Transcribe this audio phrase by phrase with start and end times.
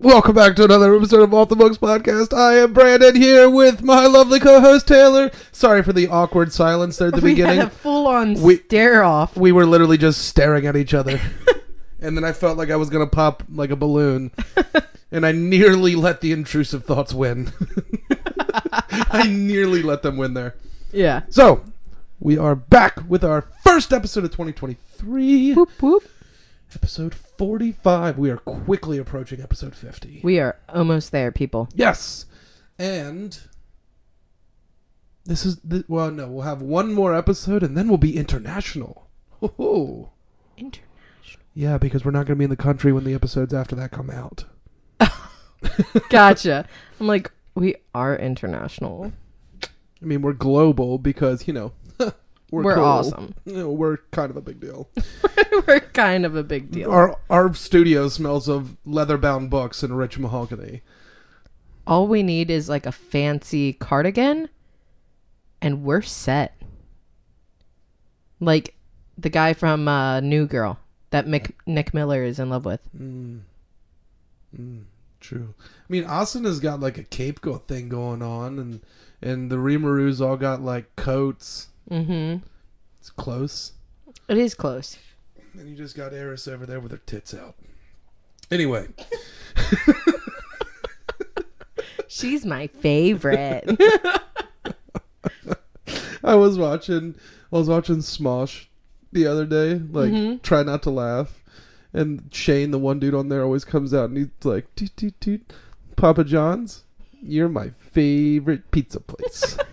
[0.00, 2.32] Welcome back to another episode of Off the Books Podcast.
[2.36, 5.30] I am Brandon here with my lovely co-host Taylor.
[5.52, 7.58] Sorry for the awkward silence there at the we beginning.
[7.58, 9.36] had a full-on We- stare off.
[9.36, 11.20] we were literally just staring at each other.
[12.00, 14.30] and then I felt like I was going to pop like a balloon.
[15.12, 17.52] and I nearly let the intrusive thoughts win.
[19.10, 20.54] I nearly let them win there.
[20.92, 21.22] Yeah.
[21.28, 21.62] So,
[22.20, 25.52] we are back with our first episode of 2023.
[25.52, 26.04] Whoop whoop.
[26.74, 28.16] Episode 45.
[28.16, 30.20] We are quickly approaching episode 50.
[30.22, 31.68] We are almost there, people.
[31.74, 32.26] Yes.
[32.78, 33.38] And
[35.24, 39.08] this is the, well no, we'll have one more episode and then we'll be international.
[39.40, 40.10] Ho-ho.
[40.56, 40.86] International.
[41.54, 43.90] Yeah, because we're not going to be in the country when the episodes after that
[43.90, 44.44] come out.
[46.08, 46.66] Gotcha.
[47.00, 49.12] I'm like, we are international.
[49.62, 51.72] I mean, we're global because, you know,
[52.50, 52.84] we're, We're cool.
[52.84, 53.34] awesome.
[53.44, 54.88] You know, we're kind of a big deal.
[55.66, 56.90] We're kind of a big deal.
[56.90, 60.82] Our our studio smells of leather-bound books and rich mahogany.
[61.86, 64.48] All we need is like a fancy cardigan,
[65.60, 66.56] and we're set.
[68.40, 68.74] Like
[69.18, 70.78] the guy from uh, New Girl
[71.10, 72.80] that Mick, Nick Miller is in love with.
[72.96, 73.40] Mm.
[74.56, 74.84] Mm,
[75.20, 75.54] true.
[75.60, 78.80] I mean, Austin has got like a cape go thing going on, and
[79.20, 81.68] and the Rimaru's all got like coats.
[81.90, 82.44] Mm-hmm.
[83.00, 83.72] It's close.
[84.28, 84.96] It is close.
[85.54, 87.56] And you just got Eris over there with her tits out.
[88.50, 88.86] Anyway,
[92.08, 93.64] She's my favorite.
[96.24, 97.14] I was watching
[97.52, 98.66] I was watching Smosh
[99.12, 100.42] the other day, like Mhm.
[100.42, 101.42] try not to laugh.
[101.92, 105.20] And Shane, the one dude on there, always comes out and he's like, toot, toot,
[105.20, 105.52] toot.
[105.96, 106.84] Papa John's,
[107.20, 109.56] you're my favorite pizza place.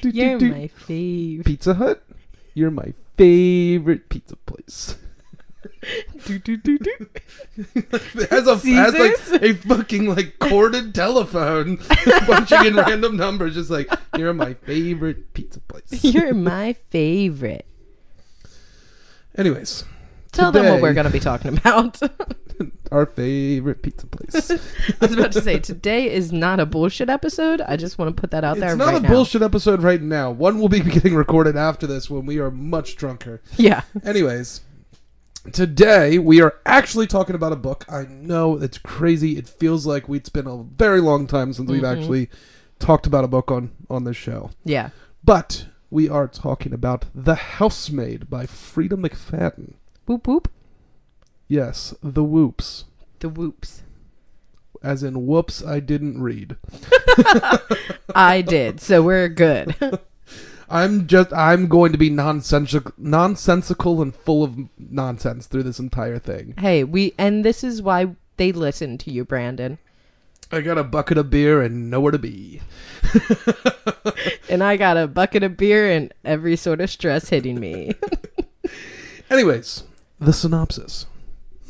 [0.00, 0.50] Toot, You're toot, toot.
[0.52, 1.46] my favorite.
[1.46, 2.02] Pizza Hut,
[2.54, 4.96] you're my favorite pizza place.
[6.26, 6.78] do, do, do,
[7.56, 13.70] it has a has like a fucking like corded telephone punching in random numbers, just
[13.70, 16.02] like you're my favorite pizza place.
[16.04, 17.66] You're my favorite.
[19.36, 19.84] Anyways,
[20.36, 22.00] Tell them what we're going to be talking about.
[22.92, 24.50] our favorite pizza place.
[25.00, 27.60] I was about to say, today is not a bullshit episode.
[27.60, 29.08] I just want to put that out there it's not right a now.
[29.08, 30.30] bullshit episode right now.
[30.30, 33.42] One will be getting recorded after this when we are much drunker.
[33.56, 33.82] Yeah.
[34.04, 34.60] Anyways,
[35.52, 37.84] today we are actually talking about a book.
[37.88, 39.36] I know it's crazy.
[39.36, 41.96] It feels like it's been a very long time since we've Mhm.
[41.98, 42.30] actually
[42.78, 44.50] talked about a book on on this show.
[44.64, 44.90] Yeah.
[45.24, 49.74] But we are talking about The Housemaid by Freida McFadden.
[50.06, 50.48] Whoop whoop.
[51.48, 52.84] Yes, The Whoops.
[53.20, 53.82] The whoops.
[54.82, 56.56] As in whoops, I didn't read.
[58.14, 58.80] I did.
[58.80, 59.74] So we're good.
[60.68, 66.18] I'm just I'm going to be nonsensical nonsensical and full of nonsense through this entire
[66.18, 66.54] thing.
[66.58, 69.78] hey, we, and this is why they listen to you, Brandon.
[70.50, 72.60] I got a bucket of beer and nowhere to be.
[74.48, 77.92] And I got a bucket of beer and every sort of stress hitting me.
[79.28, 79.82] Anyways,
[80.18, 81.06] the synopsis.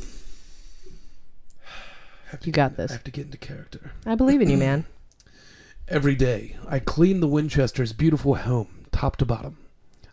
[2.31, 2.91] Have You got in- this.
[2.91, 3.93] I have to get into character.
[4.05, 4.85] I believe in you, man.
[5.89, 9.59] Every day, I clean the Winchesters' beautiful home, top to bottom.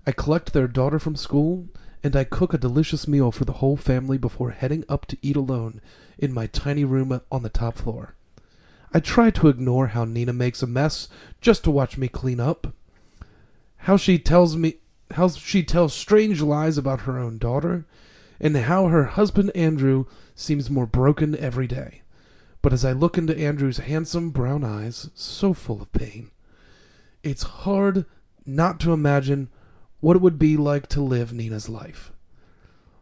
[0.05, 1.67] I collect their daughter from school,
[2.03, 5.35] and I cook a delicious meal for the whole family before heading up to eat
[5.35, 5.81] alone
[6.19, 8.13] in my tiny room on the top floor.
[8.94, 11.07] I try to ignore how Nina makes a mess
[11.41, 12.67] just to watch me clean up.
[13.77, 14.75] How she tells me
[15.11, 17.85] how she tells strange lies about her own daughter,
[18.43, 20.03] and how her husband Andrew
[20.35, 22.01] seems more broken every day.
[22.61, 26.29] But as I look into Andrew's handsome brown eyes, so full of pain,
[27.23, 28.05] it's hard
[28.45, 29.47] not to imagine
[30.01, 32.11] what it would be like to live Nina's life.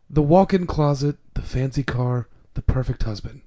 [0.07, 3.41] The walk in closet, the fancy car, the perfect husband.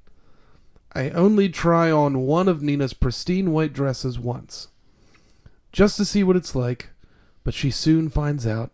[0.92, 4.66] I only try on one of Nina's pristine white dresses once,
[5.70, 6.90] just to see what it's like,
[7.44, 8.72] but she soon finds out,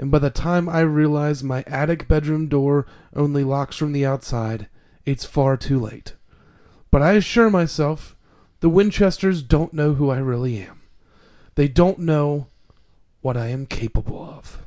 [0.00, 4.66] and by the time I realize my attic bedroom door only locks from the outside,
[5.04, 6.14] it's far too late.
[6.90, 8.16] But I assure myself,
[8.60, 10.80] the Winchesters don't know who I really am.
[11.54, 12.46] They don't know
[13.20, 14.62] what I am capable of.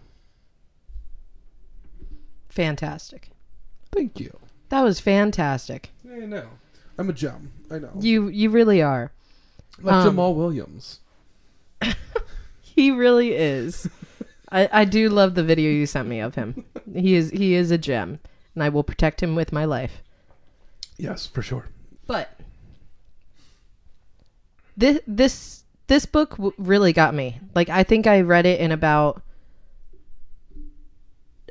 [2.49, 3.31] Fantastic.
[3.91, 4.37] Thank you.
[4.69, 5.89] That was fantastic.
[6.07, 6.47] I know.
[6.99, 7.51] I'm a gem.
[7.71, 7.89] I know.
[7.99, 9.11] You you really are.
[9.81, 10.99] like um, Jamal Williams.
[12.75, 13.87] He really is.
[14.53, 16.63] I, I do love the video you sent me of him.
[16.93, 18.19] He is he is a gem,
[18.53, 20.03] and I will protect him with my life.
[20.97, 21.69] Yes, for sure.
[22.05, 22.29] But
[24.77, 27.39] this this this book w- really got me.
[27.55, 29.23] Like I think I read it in about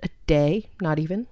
[0.02, 1.26] a day, not even.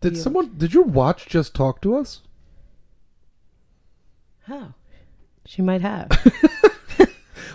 [0.00, 0.22] Did Yeah.
[0.22, 0.56] someone?
[0.56, 2.22] Did your watch just talk to us?
[4.44, 4.72] How?
[5.44, 6.08] She might have.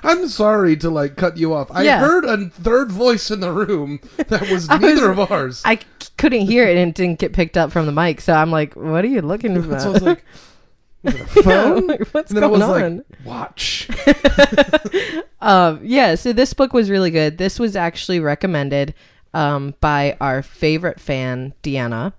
[0.05, 1.69] I'm sorry to like cut you off.
[1.71, 1.99] I Yeah.
[1.99, 5.61] heard a third voice in the room that was I was- neither of ours.
[5.65, 5.81] I c-
[6.17, 8.75] couldn't hear it and it didn't get picked up from the mic, so I'm like,
[8.75, 10.23] "What are you looking for?" so I was like,
[11.03, 11.87] was it a Yeah, phone?
[11.87, 12.97] like, what's and then going I was on?
[12.97, 13.89] like, watch.
[15.41, 17.37] um, yeah, so this book was really good.
[17.37, 18.93] This was actually recommended
[19.33, 22.13] um, by our favorite fan, Deanna.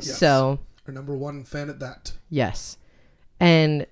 [0.00, 0.18] Yes.
[0.18, 2.12] So, Our number one fan at that.
[2.28, 2.76] yes.
[3.40, 3.86] And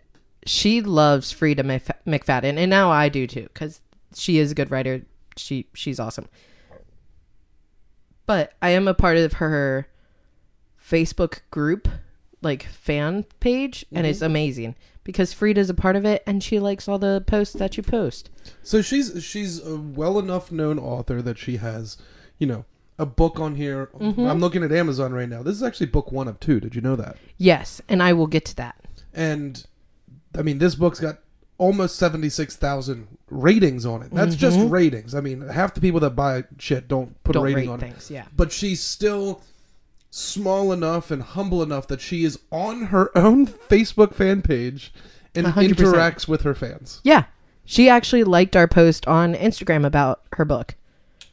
[0.46, 3.80] she loves Freida Mc- McFadden, and now I do too, because
[4.14, 5.02] she is a good writer.
[5.36, 6.28] She She's awesome.
[8.26, 9.86] But I am a part of her
[10.80, 11.88] Facebook group,
[12.42, 16.88] like fan page, and it's amazing because Freida's a part of it and she likes
[16.88, 18.30] all the posts that you post.
[18.62, 21.98] So she's she's a well enough known author that she has,
[22.38, 22.64] you know,
[22.98, 23.90] a book on here.
[23.98, 24.26] Mm-hmm.
[24.26, 25.42] I'm looking at Amazon right now.
[25.42, 26.60] This is actually book one of two.
[26.60, 27.16] Did you know that?
[27.36, 28.76] Yes, and I will get to that.
[29.12, 29.64] And
[30.36, 31.18] I mean, this book's got
[31.58, 34.10] almost seventy six thousand ratings on it.
[34.12, 35.14] That's just ratings.
[35.14, 37.44] I mean, half the people that buy shit don't put Mm-hmm.
[37.44, 37.82] Don't a rating on it.
[37.82, 38.24] things, yeah.
[38.36, 39.42] But she's still
[40.10, 44.92] small enough and humble enough that she is on her own Facebook fan page
[45.34, 45.70] and 100%.
[45.74, 47.00] interacts with her fans.
[47.02, 47.24] Yeah.
[47.64, 50.76] She actually liked our post on Instagram about her book.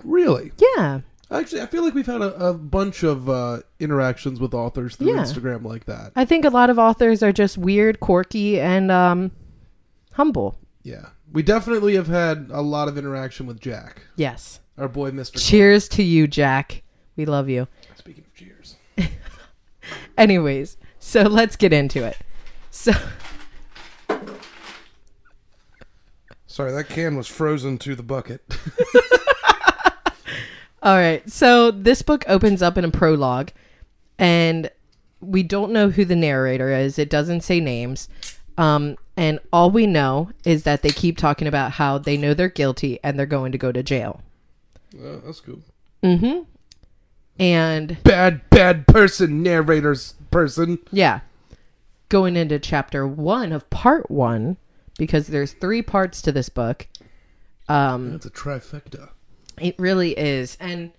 [0.03, 0.51] Really?
[0.77, 1.01] Yeah.
[1.31, 5.13] Actually, I feel like we've had a, a bunch of uh, interactions with authors through
[5.15, 5.21] Yeah.
[5.23, 6.11] Instagram like that.
[6.15, 9.31] I think a lot of authors are just weird, quirky, and um,
[10.11, 10.57] humble.
[10.83, 11.07] Yeah.
[11.31, 14.59] We definitely have had a lot of interaction with Jack, Yes.
[14.77, 15.41] our boy, Mr.
[15.41, 16.83] Cheers to you, Jack.
[17.15, 17.67] We love you.
[17.85, 17.97] Clark.
[17.97, 18.75] Speaking of cheers.
[20.17, 22.17] Anyways, so let's get into it.
[22.71, 22.91] So,
[26.47, 28.41] Sorry, that can was frozen to the bucket.
[30.81, 31.27] all right.
[31.29, 33.49] So, this book opens up in a prologue,
[34.17, 34.69] and
[35.19, 36.97] we don't know who the narrator is.
[36.97, 38.09] It doesn't say names.
[38.57, 42.49] Um, and all we know is that they keep talking about how they know they're
[42.49, 44.21] guilty and they're going to go to jail.
[44.95, 45.59] Uh, that's cool.
[46.03, 46.43] Mm-hmm.
[47.39, 50.79] And Bad, bad person, narrator's person.
[50.91, 51.21] yeah,
[52.09, 54.57] going into chapter one of part one,
[54.97, 56.87] because there's three parts to this book.
[57.69, 59.09] Um, That's a trifecta.
[59.61, 60.57] It really is.
[60.59, 60.91] And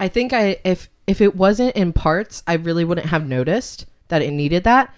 [0.00, 4.22] I think I if if it wasn't in parts, I really wouldn't have noticed that
[4.22, 4.94] it needed that.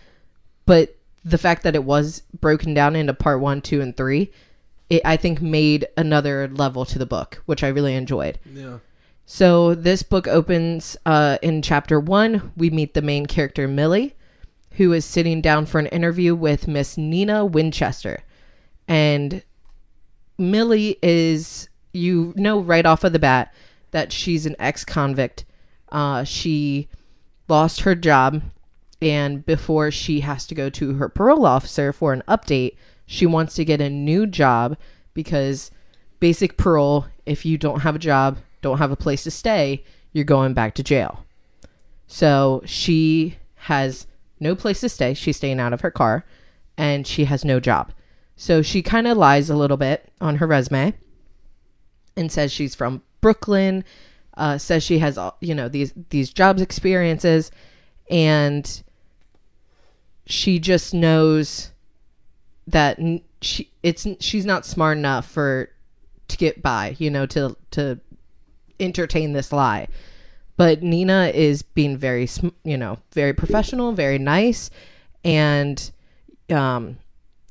[0.66, 4.30] But the fact that it was broken down into part 1, 2 and 3,
[4.90, 8.38] it I think made another level to the book, which I really enjoyed.
[8.52, 8.78] Yeah.
[9.26, 12.52] So this book opens uh, in chapter one.
[12.56, 14.14] We meet the main character Millie,
[14.72, 18.22] who is sitting down for an interview with Miss Nina Winchester,
[18.86, 19.42] and
[20.36, 23.55] Millie is you know right off of the bat
[23.91, 25.44] that she's an ex-convict.
[25.91, 26.88] Uh, she
[27.49, 28.43] lost her job,
[29.00, 32.76] and before she has to go to her parole officer for an update,
[33.06, 34.76] she wants to get a new job
[35.12, 35.70] because
[36.20, 40.25] basic parole, if you don't have a job, don't have a place to stay, you're
[40.25, 41.25] going back to jail.
[42.06, 44.06] So she has
[44.41, 45.14] no place to stay.
[45.14, 46.25] She's staying out of her car
[46.76, 47.93] and she has no job.
[48.37, 50.94] So she kind of lies a little bit on her resume
[52.16, 53.84] and says she's from Brooklyn,
[54.37, 57.50] uh, says she has, all- you know, these, these jobs experiences
[58.10, 58.82] and
[60.27, 61.70] she just knows
[62.67, 62.98] that
[63.43, 65.69] she it's she's not smart enough for
[66.29, 68.00] to get by, you know, to to
[68.81, 69.88] entertain this lie.
[70.56, 72.29] But Nina is being very,
[72.62, 74.70] you know, very professional, very nice,
[75.24, 75.91] and
[76.48, 76.98] um,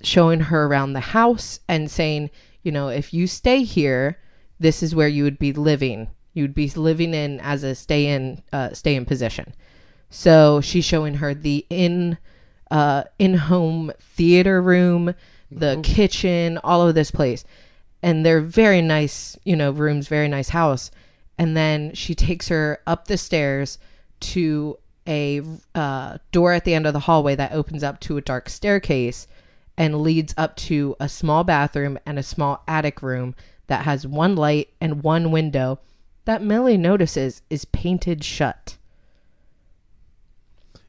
[0.02, 2.30] showing her around the house and saying,
[2.64, 4.18] you know, if you stay here,
[4.60, 6.10] this is where you would be living.
[6.34, 9.54] You'd be living in as a stay in uh, stay in position.
[10.10, 12.18] So she's showing her the in
[12.72, 15.14] uh, in home theater room,
[15.52, 17.46] the kitchen, all of this place,
[18.02, 20.92] and they're very nice, you know, rooms, very nice house.
[21.38, 23.80] And then she takes her up the stairs
[24.20, 25.42] to a
[25.76, 29.28] uh, door at the end of the hallway that opens up to a dark staircase
[29.78, 33.36] and leads up to a small bathroom and a small attic room
[33.68, 35.80] that has one light and one window
[36.26, 38.78] that Millie notices is painted shut.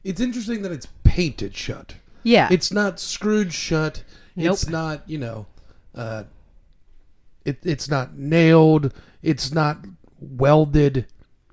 [0.03, 1.95] It's interesting that it's painted shut.
[2.23, 2.47] Yeah.
[2.51, 4.03] It's not screwed shut.
[4.35, 4.53] Nope.
[4.53, 5.45] It's not, you know,
[5.95, 6.23] uh,
[7.43, 8.93] it, it's not nailed.
[9.23, 9.77] It's not
[10.19, 11.05] welded.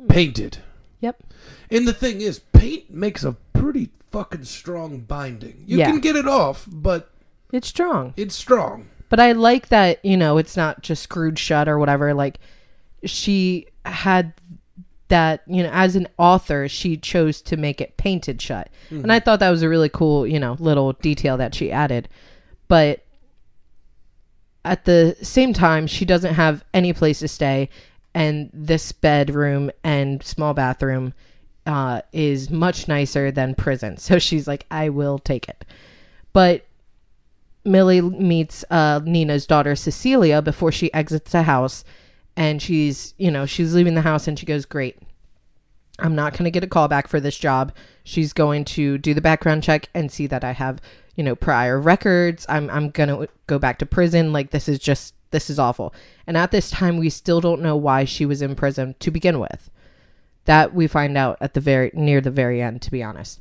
[0.08, 0.58] Painted.
[1.00, 1.22] yep.
[1.70, 5.64] And the thing is, paint makes a pretty fucking strong binding.
[5.66, 5.90] You Yeah.
[5.90, 7.10] can get it off, but
[7.52, 8.12] It's strong.
[8.16, 8.88] it's strong.
[9.12, 12.14] But I like that, you know, it's not just screwed shut or whatever.
[12.14, 12.38] Like
[13.04, 14.32] she had
[15.08, 18.70] that you know as an author she chose to make it painted shut.
[19.02, 22.08] And i thought that was a really cool you know little detail that she added.
[22.68, 23.04] But
[24.64, 27.68] at the same time she doesn't have any place to stay
[28.14, 31.12] and this bedroom and small bathroom
[31.66, 33.96] uh, is much nicer than prison.
[33.98, 35.66] So she's like i will take it.
[36.32, 36.64] But
[37.64, 41.84] millie meets uh, nina's daughter cecilia before she exits the house
[42.36, 44.98] and she's you know she's leaving the house and she goes great.
[45.98, 47.72] I'm not going to get a call back for this job.
[48.02, 50.80] She's going to do the background check and see that i have
[51.14, 52.46] you know prior records.
[52.48, 54.32] I'm i'm going to go back to prison.
[54.32, 55.94] Like this is just this is awful.
[56.26, 59.38] And at this time we still don't know why she was in prison to begin
[59.38, 59.70] with.
[60.46, 63.40] That we find out at the very near the very end to be honest.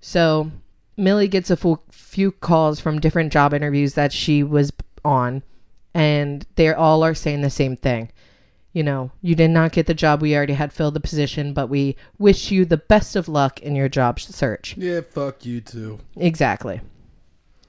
[0.00, 0.50] So
[1.00, 4.72] millie gets a full, few calls from different job interviews that she was
[5.04, 5.42] on
[5.94, 8.10] and they all are saying the same thing.
[8.72, 10.22] You know, you did not get the job.
[10.22, 13.74] We already had filled the position, but we wish you the best of luck in
[13.74, 14.76] your job search.
[14.76, 15.98] Yeah, fuck you too.
[16.16, 16.80] Exactly.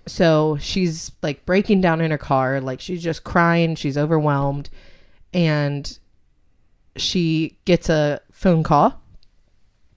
[0.05, 4.69] So she's like breaking down in her car, like she's just crying, she's overwhelmed,
[5.33, 5.97] and
[6.97, 9.01] she gets a phone call,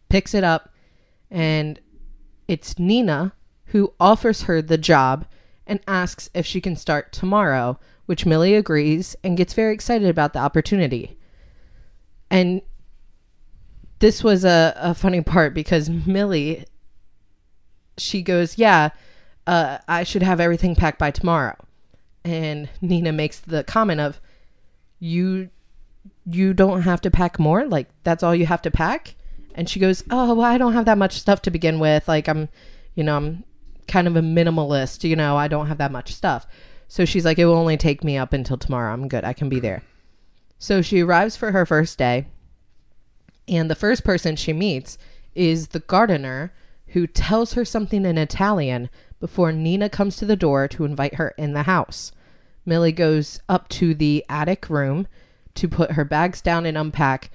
[0.08, 0.70] picks it up,
[1.30, 1.78] and
[2.48, 3.32] it's Nina
[3.66, 5.26] who offers her the job
[5.66, 10.32] and asks if she can start tomorrow, which Millie agrees and gets very excited about
[10.32, 11.16] the opportunity.
[12.30, 12.62] And
[14.00, 16.64] this was a, a funny part because Millie,
[17.96, 18.90] she goes, Yeah,
[19.46, 21.56] uh, I should have everything packed by tomorrow.
[22.24, 24.20] And Nina makes the comment of,
[24.98, 25.50] You
[26.26, 27.66] you don't have to pack more?
[27.66, 29.14] Like that's all you have to pack?
[29.54, 32.08] And she goes, "Oh, well, I don't have that much stuff to begin with.
[32.08, 32.48] Like I'm,
[32.94, 33.44] you know, I'm
[33.86, 36.46] kind of a minimalist, you know, I don't have that much stuff."
[36.88, 38.92] So she's like, "It will only take me up until tomorrow.
[38.92, 39.24] I'm good.
[39.24, 39.82] I can be there."
[40.58, 42.26] So she arrives for her first day,
[43.48, 44.98] and the first person she meets
[45.34, 46.52] is the gardener
[46.88, 48.88] who tells her something in Italian
[49.20, 52.12] before Nina comes to the door to invite her in the house.
[52.64, 55.06] Millie goes up to the attic room
[55.54, 57.30] to put her bags down and unpack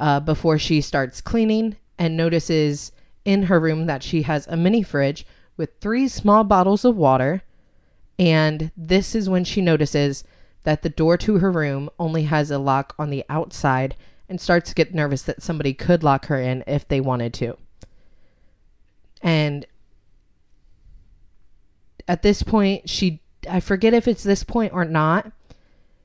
[0.00, 2.90] uh, before she starts cleaning and notices
[3.24, 5.26] in her room that she has a mini fridge
[5.56, 7.42] with three small bottles of water.
[8.18, 10.24] And this is when she notices
[10.64, 13.94] that the door to her room only has a lock on the outside
[14.28, 17.56] and starts to get nervous that somebody could lock her in if they wanted to.
[19.22, 19.66] And
[22.08, 25.30] at this point, she, I forget if it's this point or not,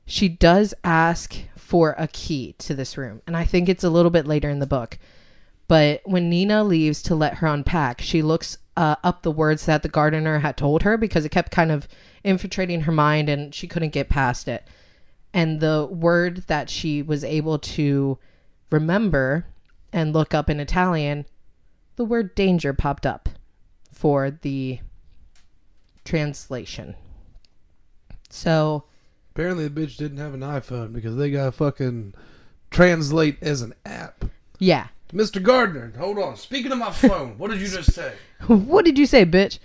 [0.04, 1.34] she does ask
[1.66, 3.20] for a key to this room.
[3.26, 5.00] And I think it's a little bit later in the book.
[5.66, 9.82] But when Nina leaves to let her unpack, she looks uh, up the words that
[9.82, 11.88] the gardener had told her because it kept kind of
[12.22, 14.64] infiltrating her mind and she couldn't get past it.
[15.34, 18.16] And the word that she was able to
[18.70, 19.46] remember
[19.92, 21.26] and look up in Italian,
[21.96, 23.28] the word danger popped up
[23.90, 24.78] for the
[26.04, 26.94] translation.
[28.30, 28.84] So
[29.36, 32.14] Apparently, the bitch didn't have an iPhone because they got fucking
[32.70, 34.24] translate as an app.
[34.58, 34.86] Yeah.
[35.12, 35.42] Mr.
[35.42, 36.38] Gardner, hold on.
[36.38, 38.14] Speaking of my phone, what did you just say?
[38.46, 39.58] what did you say, bitch?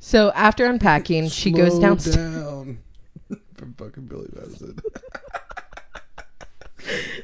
[0.00, 2.16] So after unpacking, she goes downstairs.
[2.16, 2.80] down.
[3.54, 4.80] From fucking Billy Madison.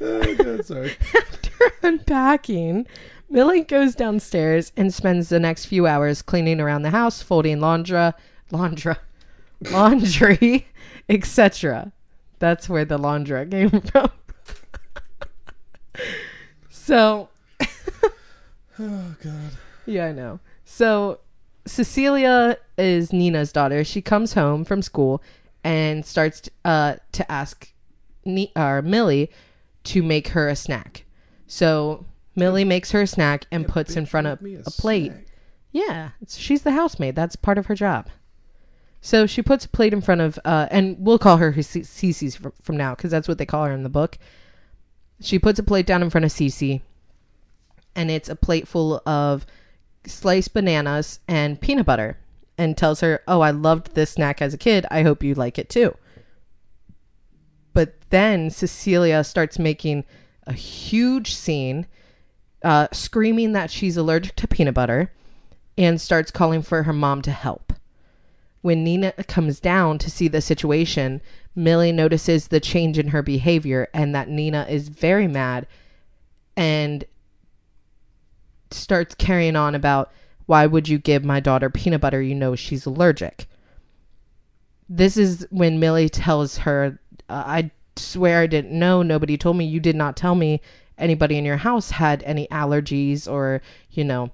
[0.00, 0.96] oh, God, sorry.
[1.16, 2.86] after unpacking,
[3.28, 8.12] Millie goes downstairs and spends the next few hours cleaning around the house, folding laundry,
[8.52, 8.94] laundry,
[9.72, 10.68] laundry,
[11.08, 11.92] etc.
[12.38, 14.10] That's where the laundry came from.
[16.70, 17.28] so
[18.80, 19.50] Oh, God.
[19.86, 20.38] Yeah, I know.
[20.64, 21.18] So
[21.66, 23.82] Cecilia is Nina's daughter.
[23.82, 25.20] She comes home from school
[25.64, 27.72] and starts uh, to ask
[28.24, 29.30] Ni- or Millie
[29.84, 31.04] to make her a snack.
[31.48, 35.10] So Millie makes her a snack and Yeah, puts in front of me a plate.
[35.10, 35.24] snack.
[35.72, 37.16] Yeah, she's the housemaid.
[37.16, 38.08] That's part of her job.
[39.00, 42.52] So she puts a plate in front of, uh, and we'll call her Cece's from,
[42.62, 44.18] from now because that's what they call her in the book.
[45.20, 46.80] She puts a plate down in front of Cece,
[47.94, 49.46] and it's a plate full of
[50.06, 52.18] sliced bananas and peanut butter,
[52.56, 54.86] and tells her, "Oh, I loved this snack as a kid.
[54.90, 55.96] I hope you like it too."
[57.72, 60.04] But then Cecilia starts making
[60.46, 61.86] a huge scene,
[62.64, 65.12] uh, screaming that she's allergic to peanut butter
[65.76, 67.72] and starts calling for her mom to help.
[68.60, 71.20] When Nina comes down to see the situation,
[71.54, 75.66] Millie notices the change in her behavior and that Nina is very mad
[76.56, 77.04] and
[78.70, 80.12] starts carrying on about
[80.46, 83.46] why would you give my daughter peanut butter you know she's allergic.
[84.88, 86.98] This is when Millie tells her,
[87.28, 89.02] I swear I didn't know.
[89.02, 89.66] Nobody told me.
[89.66, 90.60] You did not tell me.
[90.98, 94.30] anybody in your house had any allergies or, you know,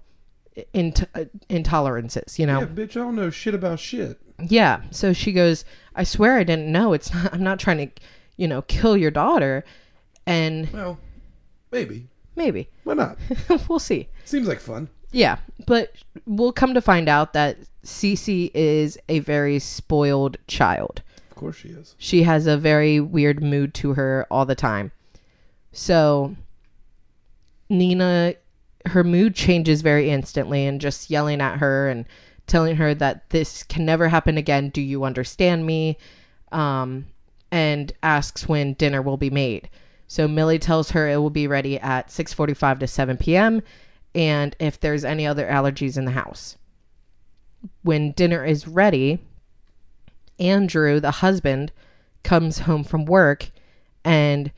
[0.73, 1.04] int-
[1.49, 2.61] intolerances, you know?
[2.61, 4.18] Yeah, bitch, I don't know shit about shit.
[4.40, 4.82] Yeah.
[4.90, 6.92] So she goes, I swear I didn't know.
[6.92, 8.02] It's not, I'm not trying to,
[8.37, 9.64] you know, kill your daughter.
[10.26, 10.99] And Well,
[11.70, 12.08] maybe.
[12.37, 13.18] maybe Why not?
[13.68, 14.08] we'll see.
[14.25, 14.88] Seems like fun.
[15.12, 15.38] Yeah.
[15.66, 15.94] But
[16.26, 21.02] we'll come to find out that Cece is a very spoiled child.
[21.30, 21.94] Of course she is.
[21.99, 24.92] She has a very weird mood to her all the time.
[25.73, 26.34] So
[27.68, 28.34] Nina
[28.86, 32.04] her mood changes very instantly and just yelling at her and
[32.46, 34.68] telling her that this can never happen again.
[34.68, 35.96] Do you understand me?
[36.52, 37.06] Um,
[37.50, 39.68] and asks when dinner will be made.
[40.06, 43.62] So Millie tells her it will be ready at 6:45 to 7 p.m.
[44.14, 46.56] and if there's any other allergies in the house.
[47.82, 49.20] When dinner is ready,
[50.38, 51.72] Andrew, the husband,
[52.22, 53.50] comes home from work
[54.04, 54.50] and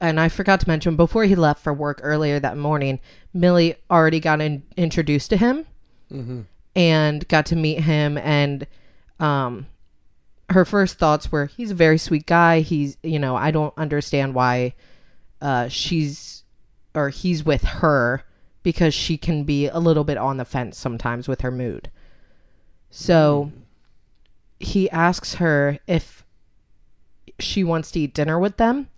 [0.00, 2.98] and I forgot to mention before he left for work earlier that morning,
[3.34, 5.66] Millie already got in- introduced to him
[6.12, 6.42] Mm-hmm.
[6.76, 8.64] and got to meet him and
[9.18, 9.66] um
[10.50, 12.60] her first thoughts were he's a very sweet guy.
[12.60, 14.74] He's you know i don't understand why
[15.42, 16.44] uh she's
[16.94, 18.22] or he's with her
[18.62, 21.90] because she can be a little bit on the fence sometimes with her mood.
[22.90, 23.50] So
[24.60, 26.24] he asks her if
[27.40, 28.88] she wants to eat dinner with them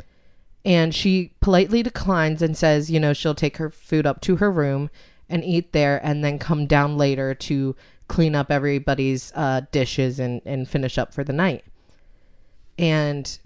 [0.65, 4.51] and she politely declines and says you know she'll take her food up to her
[4.51, 4.91] room
[5.29, 7.77] and eat there and then come down later to
[8.09, 11.65] clean up everybody's uh, dishes and, and finish up for the night.
[12.79, 13.39] And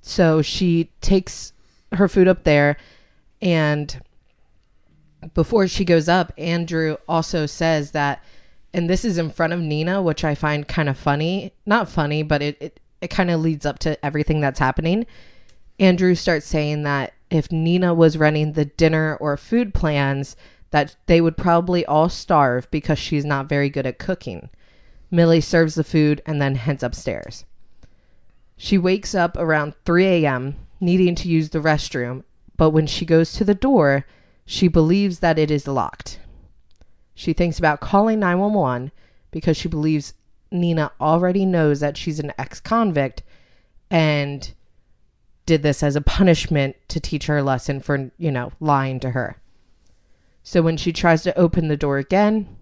[0.00, 1.52] so she takes
[1.92, 2.76] her food up there
[3.42, 4.00] and
[5.34, 8.22] before she goes up, Andrew also says that
[8.72, 11.52] and this is in front of Nina, which I find kind of funny.
[11.64, 15.06] Not funny, but it, it, it kind of leads up to everything that's happening.
[15.78, 20.36] Andrew starts saying that if Nina was running the dinner or food plans,
[20.70, 24.48] that they would probably all starve because she's not very good at cooking.
[25.10, 27.44] Millie serves the food and then heads upstairs.
[28.56, 32.24] She wakes up around 3 a.m., needing to use the restroom,
[32.56, 34.06] but when she goes to the door,
[34.44, 36.18] she believes that it is locked.
[37.14, 38.92] She thinks about calling 911
[39.30, 40.14] because she believes
[40.50, 43.22] Nina already knows that she's an ex convict
[43.90, 44.52] and
[45.46, 49.10] did this as a punishment to teach her a lesson for, you know, lying to
[49.10, 49.40] her.
[50.42, 52.56] So when she tries to open the door again,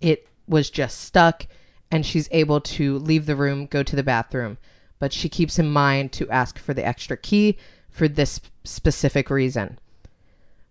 [0.00, 1.46] it was just stuck
[1.90, 4.58] and she's able to leave the room, go to the bathroom.
[4.98, 7.58] But she keeps in mind to ask for the extra key
[7.90, 9.78] for this specific reason.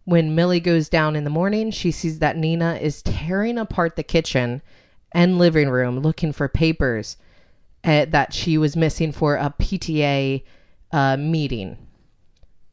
[0.04, 4.04] When Millie goes down in the morning, she sees that Nina is tearing apart the
[4.04, 4.62] kitchen
[5.12, 7.18] and living room looking for papers
[7.84, 10.44] uh, that she was missing for a PTA
[10.92, 11.78] uh, meeting.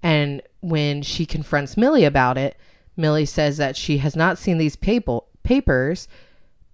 [0.03, 2.57] And when she confronts Millie about it,
[2.97, 6.09] Millie says that she has not seen these paper- papers,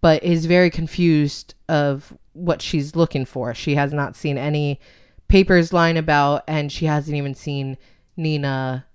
[0.00, 3.54] but is very confused of what she's looking for.
[3.54, 4.80] She has not seen any
[5.28, 7.76] papers lying about, and she hasn't even seen
[8.16, 8.86] Nina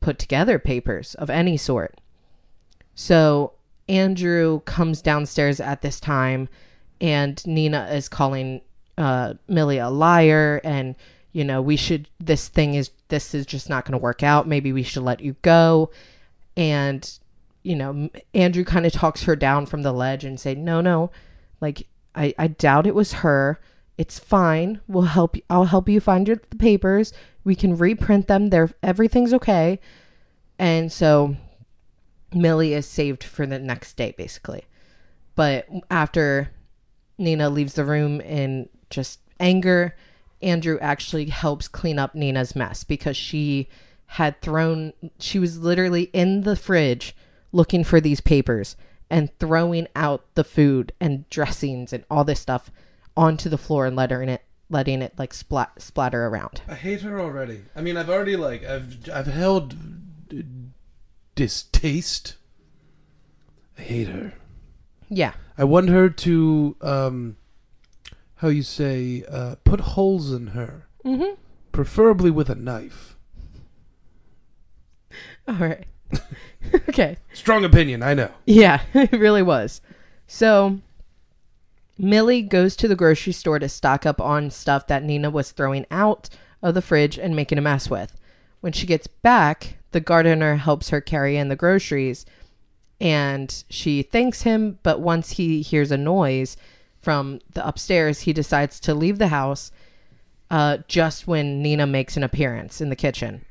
[0.00, 2.00] put together papers of any sort.
[2.94, 3.54] So
[3.88, 6.48] Andrew comes downstairs at this time,
[7.00, 8.60] and Nina is calling
[8.96, 10.94] uh, Millie a liar, and
[11.34, 12.08] you know we should.
[12.18, 14.48] This thing is this is just not going to work out.
[14.48, 15.90] Maybe we should let you go.
[16.56, 17.18] And
[17.62, 21.10] you know Andrew kind of talks her down from the ledge and say, no, no,
[21.60, 23.60] like I I doubt it was her.
[23.98, 24.80] It's fine.
[24.86, 25.42] We'll help you.
[25.50, 27.12] I'll help you find your the papers.
[27.42, 28.48] We can reprint them.
[28.48, 29.80] They're everything's okay.
[30.58, 31.36] And so
[32.32, 34.64] Millie is saved for the next day, basically.
[35.34, 36.50] But after
[37.18, 39.96] Nina leaves the room in just anger,
[40.44, 43.68] Andrew actually helps clean up Nina's mess because she
[44.06, 47.16] had thrown, she was literally in the fridge
[47.50, 48.76] looking for these papers
[49.10, 52.70] and throwing out the food and dressings and all this stuff
[53.16, 56.62] onto the floor and letting it letting it like splat splatter around.
[56.66, 57.62] I hate her already.
[57.76, 60.44] I mean, I've already like I've I've held d-
[61.34, 62.36] distaste.
[63.78, 64.34] I hate her.
[65.08, 65.34] Yeah.
[65.56, 67.36] I want her to um
[68.44, 71.40] how you say uh put holes in her, mm-hmm.
[71.72, 73.16] preferably with a knife.
[75.48, 75.86] All right.
[76.90, 77.16] okay.
[77.32, 78.30] Strong opinion, I know.
[78.44, 79.80] Yeah, it really was.
[80.26, 80.78] So
[81.96, 85.86] Millie goes to the grocery store to stock up on stuff that Nina was throwing
[85.90, 86.28] out
[86.62, 88.14] of the fridge and making a mess with.
[88.60, 92.26] When she gets back, the gardener helps her carry in the groceries
[93.00, 96.58] and she thanks him, but once he hears a noise
[97.04, 99.70] from the upstairs, he decides to leave the house
[100.50, 103.44] uh, just when Nina makes an appearance in the kitchen.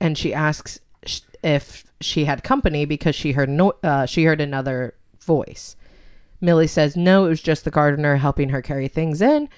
[0.00, 4.40] and she asks sh- if she had company because she heard no uh, she heard
[4.40, 5.76] another voice.
[6.40, 9.48] Millie says no, it was just the gardener helping her carry things in,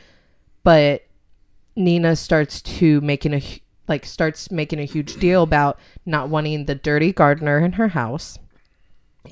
[0.62, 1.02] but
[1.76, 3.42] Nina starts to making a
[3.88, 8.38] like starts making a huge deal about not wanting the dirty gardener in her house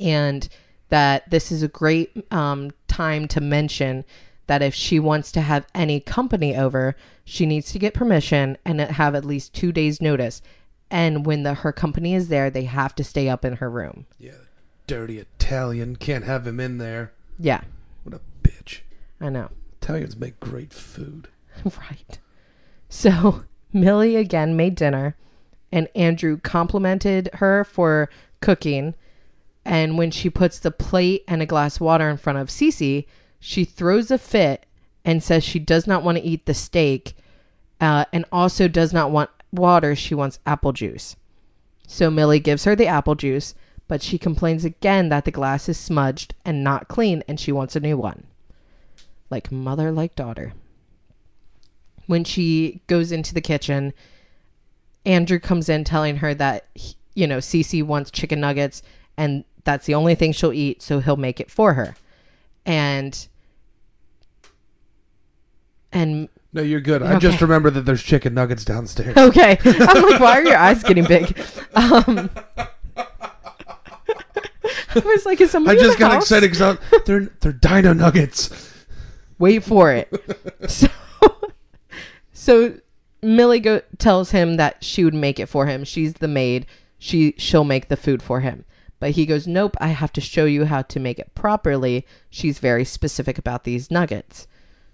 [0.00, 0.48] and
[0.88, 4.04] that this is a great um, time to mention
[4.46, 8.80] that if she wants to have any company over, she needs to get permission and
[8.80, 10.42] have at least two days' notice.
[10.90, 14.04] And when the her company is there, they have to stay up in her room.
[14.18, 14.32] Yeah,
[14.86, 15.96] dirty Italian.
[15.96, 17.12] Can't have him in there.
[17.38, 17.62] Yeah,
[18.04, 18.80] What a bitch.
[19.20, 19.48] I know.
[19.80, 21.28] Italians make great food.
[21.64, 22.18] right.
[22.88, 25.16] So Millie again made dinner,
[25.72, 28.94] and Andrew complimented her for cooking.
[29.64, 33.06] And when she puts the plate and a glass of water in front of Cece,
[33.38, 34.66] she throws a fit
[35.04, 37.16] and says she does not want to eat the steak
[37.80, 39.94] uh, and also does not want water.
[39.94, 41.16] She wants apple juice.
[41.86, 43.54] So Millie gives her the apple juice,
[43.88, 47.76] but she complains again that the glass is smudged and not clean and she wants
[47.76, 48.24] a new one.
[49.30, 50.54] Like mother, like daughter
[52.06, 53.92] when she goes into the kitchen,
[55.04, 56.68] Andrew comes in telling her that
[57.14, 58.82] you know Cece wants chicken nuggets
[59.16, 61.94] and that's the only thing she'll eat, so he'll make it for her.
[62.66, 63.26] And
[65.92, 67.02] and No, you're good.
[67.02, 69.16] I just remember that there's chicken nuggets downstairs.
[69.16, 71.36] okay, I'm like, why are your eyes getting big?
[71.74, 72.28] Um,
[74.94, 76.24] I was like, is I somebody in just got house?
[76.24, 78.50] excited because they're they're dino nuggets.
[79.38, 80.10] wait for it.
[80.68, 80.86] so,
[82.34, 82.74] so
[83.22, 85.84] Millie go tells him that she would make it for him.
[85.84, 86.66] She's the maid.
[86.98, 88.64] She she'll make the food for him.
[89.02, 92.60] But he goes, "Nope, I have to show you how to make it properly." She's
[92.60, 94.46] very specific about these nuggets.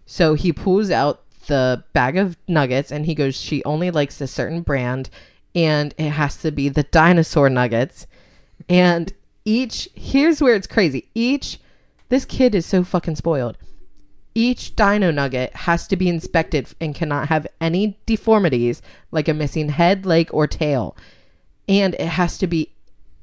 [0.06, 4.26] So he pulls out the bag of nuggets and he goes, "She only likes a
[4.26, 5.10] certain brand
[5.54, 8.06] and it has to be the dinosaur nuggets."
[8.66, 9.12] And
[9.44, 11.10] each here's where it's crazy.
[11.14, 11.60] Each
[12.08, 13.58] this kid is so fucking spoiled
[14.34, 19.68] each dino nugget has to be inspected and cannot have any deformities like a missing
[19.68, 20.96] head, leg, or tail.
[21.68, 22.70] And it has to be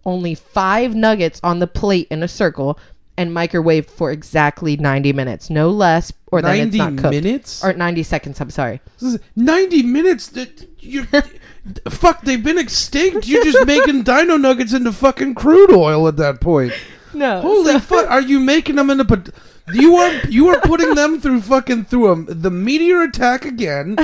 [0.06, 2.78] only five nuggets on the plate in a circle
[3.18, 7.12] and microwaved for exactly 90 minutes, no less, or then it's not cooked.
[7.12, 7.64] minutes.
[7.64, 8.82] Or 90 seconds, I'm sorry.
[9.00, 10.28] This is- Ninety minutes.
[10.28, 11.06] That you.
[11.90, 13.26] Fuck, they've been extinct.
[13.28, 16.74] You're just making dino nuggets into fucking crude oil at that point.
[17.14, 17.42] No.
[17.42, 18.12] Holy so- fuck!
[18.12, 19.06] Are you making them into?
[19.06, 19.30] pot-
[19.74, 23.96] You are you are putting them through fucking through a, the meteor attack again,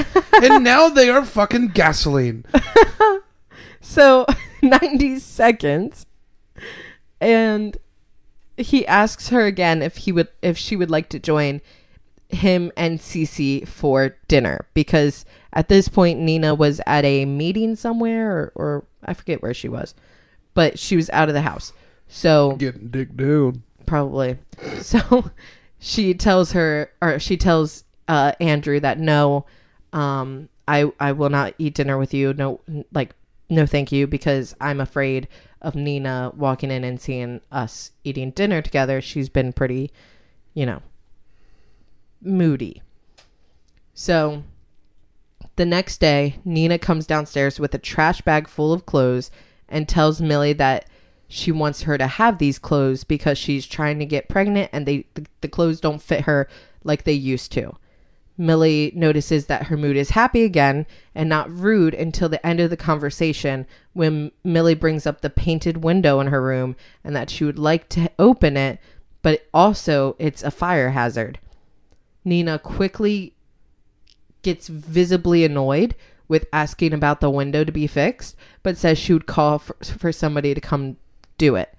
[0.41, 2.45] and now they are fucking gasoline.
[3.81, 4.25] So
[4.62, 6.06] 90 seconds.
[7.19, 7.78] And
[8.58, 11.62] he asks her again if he would if she would like to join
[12.30, 18.32] him and Cece for dinner because at this point Nina was at a meeting somewhere
[18.32, 19.93] or, or I forget where she was.
[20.54, 21.74] But she was out of the house.
[22.08, 23.63] So Getting dick down.
[23.86, 24.38] probably.
[24.82, 25.32] So
[25.80, 29.45] she tells her, or she tells uh, Andrew that no,
[29.93, 32.34] um, I I will not eat dinner with you.
[32.34, 32.60] No,
[32.93, 33.15] like
[33.51, 35.27] no, thank you, because I'm afraid
[35.61, 39.01] of Nina walking in and seeing us eating dinner together.
[39.01, 39.91] She's been pretty,
[40.53, 40.81] you know,
[42.21, 42.81] moody.
[43.93, 44.43] So
[45.57, 49.29] the next day, Nina comes downstairs with a trash bag full of clothes
[49.67, 50.85] and tells Millie that
[51.27, 55.05] she wants her to have these clothes because she's trying to get pregnant and they
[55.13, 56.47] the, the clothes don't fit her
[56.85, 57.75] like they used to.
[58.41, 62.71] Millie notices that her mood is happy again and not rude until the end of
[62.71, 67.43] the conversation when Millie brings up the painted window in her room and that she
[67.43, 68.80] would like to open it,
[69.21, 71.38] but also it's a fire hazard.
[72.25, 73.36] Nina quickly
[74.41, 75.95] gets visibly annoyed
[76.27, 80.12] with asking about the window to be fixed, but says she would call for, for
[80.12, 80.97] somebody to come
[81.38, 81.71] do it.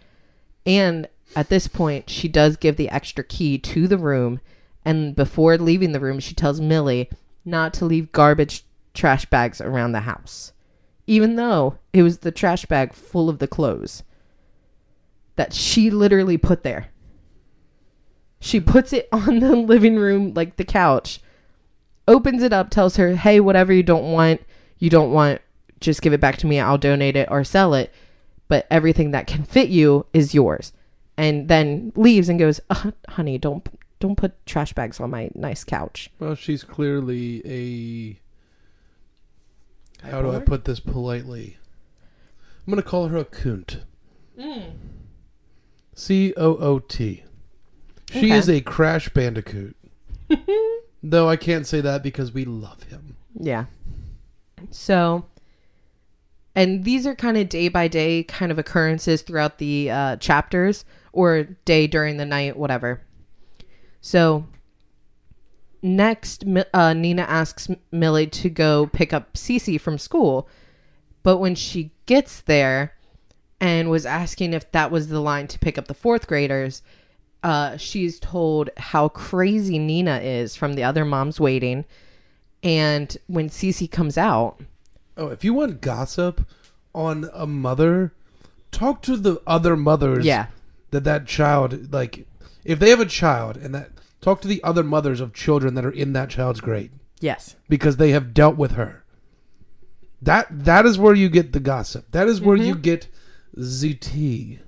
[0.64, 4.40] And at this point, she does give the extra key to the room.
[4.84, 7.08] And before leaving the room, she tells Millie
[7.44, 8.64] not to leave garbage
[8.94, 10.52] trash bags around the house,
[11.06, 14.02] even though it was the trash bag full of the clothes
[15.36, 16.88] that she literally put there.
[18.40, 21.20] She puts it on the living room, like the couch,
[22.06, 24.40] opens it up, tells her, hey, whatever you don't want,
[24.78, 25.40] you don't want,
[25.80, 26.60] just give it back to me.
[26.60, 27.92] I'll donate it or sell it.
[28.48, 30.72] But everything that can fit you is yours.
[31.16, 33.66] And then leaves and goes, uh, honey, don't
[34.02, 36.10] don't put trash bags on my nice couch.
[36.18, 37.40] Well, she's clearly
[40.02, 40.08] a.
[40.10, 41.56] How do I put this politely?
[42.66, 43.82] I'm gonna call her a coont.
[45.94, 47.22] C O O T.
[48.10, 48.30] She Okay.
[48.32, 49.76] is a crash bandicoot.
[51.02, 53.16] Though I can't say that because we love him.
[53.38, 53.66] Yeah.
[54.70, 55.26] So
[56.56, 60.84] and these are kind of day by day kind of occurrences throughout the uh, chapters
[61.12, 63.00] or day during the night, whatever.
[64.02, 64.44] So
[65.80, 70.48] next, uh, Nina asks Millie to go pick up Cece from school,
[71.22, 72.94] but when she gets there
[73.60, 76.82] and was asking if that was the line to pick up the fourth graders,
[77.44, 81.84] uh, she's told how crazy Nina is from the other moms waiting.
[82.62, 84.60] And when Cece comes out,
[85.16, 86.40] Oh, if you want gossip
[86.94, 88.12] on a mother,
[88.70, 90.24] talk to the other mothers.
[90.24, 90.46] yeah,
[90.90, 92.26] That that child like,
[92.64, 93.90] if they have a child and that
[94.22, 97.98] talk to the other mothers of children that are in that child's grade yes, because
[97.98, 99.04] they have dealt with her.
[100.22, 102.10] That that is where you get the gossip.
[102.12, 102.82] That is where you mm-hmm.
[102.82, 103.08] get
[103.58, 104.60] ZT.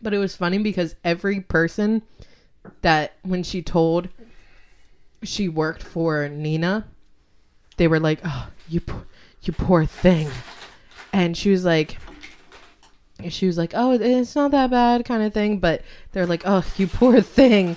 [0.00, 2.02] But it was funny because every person
[2.80, 4.08] that when she told
[5.22, 6.86] she worked for Nina,
[7.76, 9.04] they were like, "Oh, you po-
[9.42, 10.28] you poor thing,"
[11.12, 11.98] and she was like,
[13.30, 15.58] she was like, "Oh, it's not that bad," kind of thing.
[15.58, 15.82] But
[16.12, 17.76] they're like, "Oh, you poor thing,"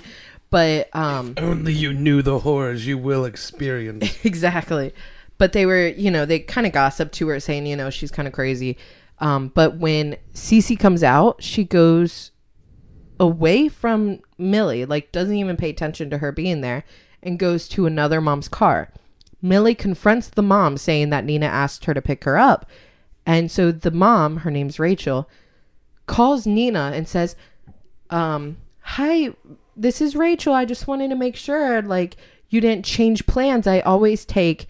[0.50, 4.18] but um, Only you knew the horrors you will experience.
[4.24, 4.92] exactly.
[5.38, 8.10] But they were, you know, they kind of gossiped to her, saying, you know, she's
[8.10, 8.78] kind of crazy.
[9.18, 12.30] Um, but when Cece comes out, she goes
[13.18, 16.84] away from Millie, like doesn't even pay attention to her being there,
[17.22, 18.92] and goes to another mom's car.
[19.42, 22.68] Millie confronts the mom, saying that Nina asked her to pick her up.
[23.26, 25.28] And so the mom, her name's Rachel,
[26.06, 27.34] calls Nina and says,
[28.10, 29.34] um, hi,
[29.76, 30.54] this is Rachel.
[30.54, 32.16] I just wanted to make sure, like,
[32.48, 33.66] you didn't change plans.
[33.66, 34.68] I always take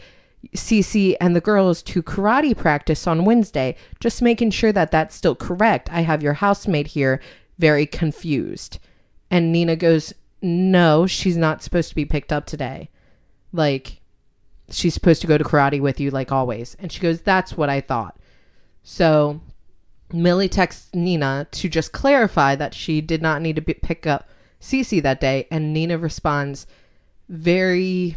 [0.55, 5.35] Cece and the girls to karate practice on Wednesday, just making sure that that's still
[5.35, 5.93] correct.
[5.93, 7.21] I have your housemate here
[7.59, 8.79] very confused.
[9.31, 12.89] And Nina goes, No, she's not supposed to be picked up today.
[13.53, 14.01] Like,
[14.71, 16.77] she's supposed to go to karate with you, like always.
[16.79, 18.19] And she goes, That's what I thought.
[18.89, 19.41] So
[20.13, 24.29] Millie texts Nina to just clarify that she did not need to be, pick up
[24.61, 26.69] Cece that day, and Nina responds
[27.29, 28.17] very,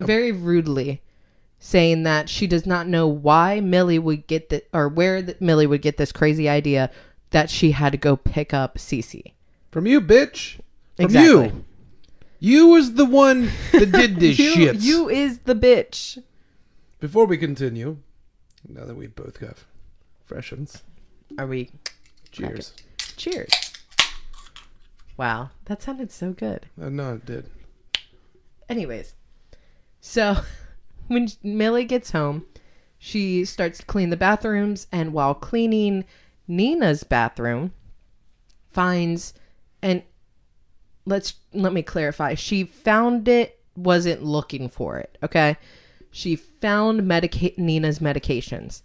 [0.00, 1.00] very rudely,
[1.60, 5.68] saying that she does not know why Millie would get the or where the, Millie
[5.68, 6.90] would get this crazy idea
[7.30, 9.32] that she had to go pick up Cece.
[9.70, 10.56] From you, bitch.
[10.96, 11.46] From Exactly.
[11.46, 11.64] you.
[12.40, 14.76] You was the one that did this you, shit.
[14.80, 16.20] you is the bitch.
[16.98, 17.98] Before we continue,
[18.68, 19.64] now that we both got
[20.28, 20.82] freshens,
[21.38, 21.70] Are we?
[22.30, 22.72] cheers.
[23.16, 23.50] Cheers.
[25.16, 26.66] Wow, that sounded so good.
[26.80, 27.50] Uh, no, it did.
[28.68, 29.14] Anyways,
[30.00, 30.36] so
[31.08, 32.44] when Millie gets home,
[32.98, 36.04] she starts to clean the bathrooms, and while cleaning
[36.46, 37.72] Nina's bathroom,
[38.70, 39.34] finds
[39.82, 40.02] and
[41.06, 42.34] let's let me clarify.
[42.34, 45.16] She found it, wasn't looking for it.
[45.22, 45.56] Okay,
[46.10, 48.82] she found medica- Nina's medications,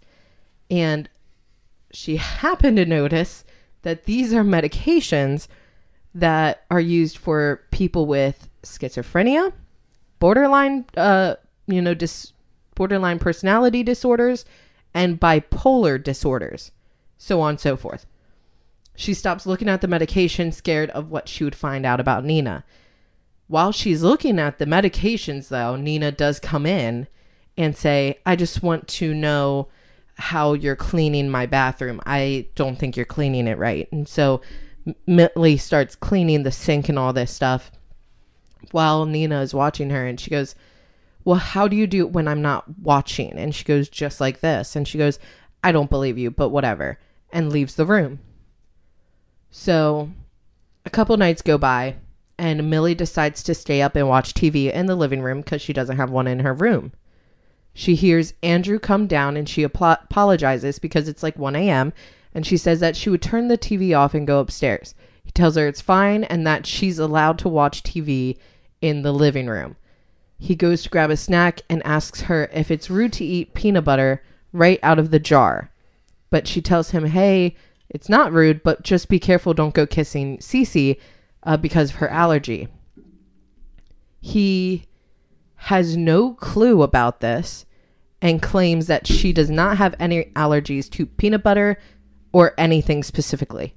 [0.70, 1.08] and
[1.94, 3.44] she happened to notice
[3.82, 5.46] that these are medications
[6.14, 9.52] that are used for people with schizophrenia,
[10.18, 11.34] borderline, uh,
[11.66, 12.32] you know, dis-
[12.74, 14.44] borderline personality disorders,
[14.92, 16.70] and bipolar disorders,
[17.18, 18.06] so on and so forth.
[18.96, 22.64] She stops looking at the medication, scared of what she would find out about Nina.
[23.48, 27.08] While she's looking at the medications, though, Nina does come in
[27.56, 29.68] and say, I just want to know
[30.16, 32.00] how you're cleaning my bathroom.
[32.06, 33.90] I don't think you're cleaning it right.
[33.92, 34.40] And so
[35.06, 37.70] Millie starts cleaning the sink and all this stuff
[38.70, 40.06] while Nina is watching her.
[40.06, 40.54] And she goes,
[41.24, 43.32] Well, how do you do it when I'm not watching?
[43.38, 44.76] And she goes, Just like this.
[44.76, 45.18] And she goes,
[45.62, 46.98] I don't believe you, but whatever.
[47.32, 48.20] And leaves the room.
[49.50, 50.10] So
[50.84, 51.96] a couple nights go by,
[52.38, 55.72] and Millie decides to stay up and watch TV in the living room because she
[55.72, 56.92] doesn't have one in her room.
[57.74, 61.92] She hears Andrew come down and she apo- apologizes because it's like 1 a.m.
[62.32, 64.94] and she says that she would turn the TV off and go upstairs.
[65.24, 68.38] He tells her it's fine and that she's allowed to watch TV
[68.80, 69.76] in the living room.
[70.38, 73.84] He goes to grab a snack and asks her if it's rude to eat peanut
[73.84, 75.70] butter right out of the jar.
[76.30, 77.56] But she tells him, hey,
[77.88, 80.98] it's not rude, but just be careful, don't go kissing Cece
[81.42, 82.68] uh, because of her allergy.
[84.20, 84.86] He
[85.64, 87.64] has no clue about this
[88.20, 91.78] and claims that she does not have any allergies to peanut butter
[92.32, 93.74] or anything specifically.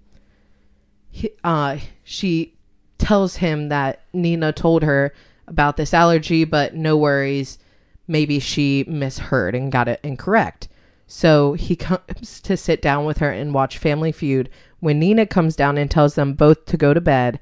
[1.09, 2.57] He, uh, she
[2.97, 5.13] tells him that Nina told her
[5.47, 7.57] about this allergy, but no worries.
[8.05, 10.67] Maybe she misheard and got it incorrect.
[11.07, 14.49] So he comes to sit down with her and watch Family Feud
[14.81, 17.39] when Nina comes down and tells them both to go to bed.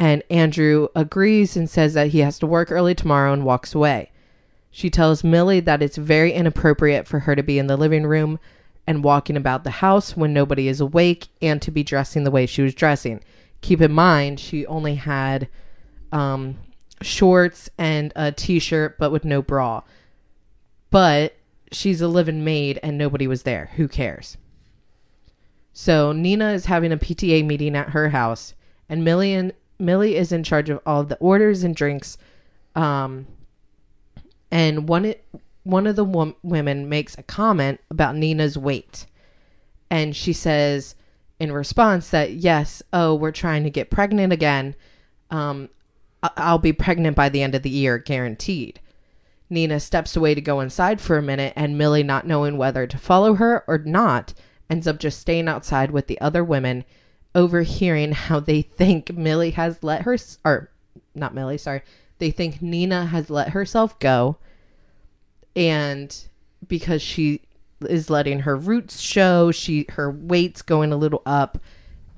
[0.00, 4.10] And Andrew agrees and says that he has to work early tomorrow and walks away.
[4.70, 8.38] She tells Millie that it's very inappropriate for her to be in the living room
[8.86, 12.46] and walking about the house when nobody is awake and to be dressing the way
[12.46, 13.20] she was dressing.
[13.60, 15.48] Keep in mind, she only had
[16.12, 16.56] um,
[17.02, 19.82] shorts and a t shirt, but with no bra.
[20.90, 21.34] But
[21.72, 23.70] she's a living maid and nobody was there.
[23.76, 24.38] Who cares?
[25.74, 28.54] So Nina is having a PTA meeting at her house,
[28.88, 32.18] and Millie and Millie is in charge of all the orders and drinks.
[32.76, 33.26] Um,
[34.50, 35.14] and one
[35.64, 39.06] one of the wom- women makes a comment about Nina's weight,
[39.90, 40.94] and she says
[41.38, 44.74] in response that yes, oh, we're trying to get pregnant again.
[45.30, 45.68] Um,
[46.22, 48.80] I- I'll be pregnant by the end of the year, guaranteed.
[49.48, 52.98] Nina steps away to go inside for a minute, and Millie, not knowing whether to
[52.98, 54.32] follow her or not,
[54.68, 56.84] ends up just staying outside with the other women,
[57.34, 60.70] overhearing how they think Millie has let her, or
[61.14, 61.82] not Millie, sorry,
[62.18, 64.36] they think Nina has let herself go,
[65.56, 66.16] and
[66.68, 67.42] because she
[67.82, 71.58] is letting her roots show, she her weight's going a little up,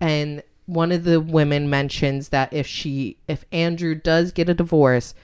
[0.01, 5.15] and one of the women mentions that if she if Andrew does get a divorce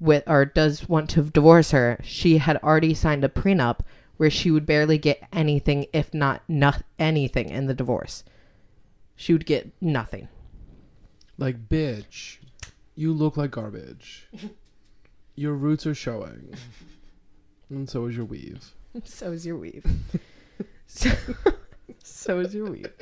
[0.00, 3.80] with or does want to divorce her, she had already signed a prenup
[4.16, 8.24] where she would barely get anything if not not anything in the divorce.
[9.22, 10.26] She would get nothing.
[11.38, 12.38] Like, bitch,
[12.96, 14.28] you look like garbage.
[15.36, 16.54] your roots are showing.
[17.70, 18.64] And so is your weave.
[19.04, 19.86] So is your weave.
[20.86, 21.10] so,
[22.02, 22.92] so is your weave.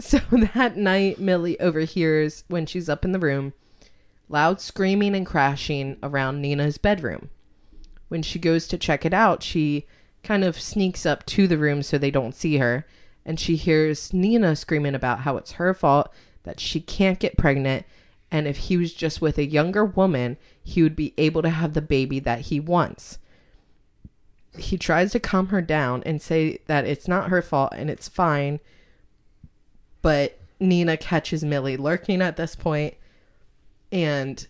[0.00, 3.52] So that night, Millie overhears when she's up in the room
[4.30, 7.28] loud screaming and crashing around Nina's bedroom.
[8.08, 9.86] When she goes to check it out, she
[10.24, 12.86] kind of sneaks up to the room so they don't see her,
[13.26, 16.10] and she hears Nina screaming about how it's her fault
[16.44, 17.84] that she can't get pregnant,
[18.30, 21.74] and if he was just with a younger woman, he would be able to have
[21.74, 23.18] the baby that he wants.
[24.56, 28.08] He tries to calm her down and say that it's not her fault and it's
[28.08, 28.60] fine,
[30.00, 32.94] but Nina catches Millie lurking at this point
[33.92, 34.46] and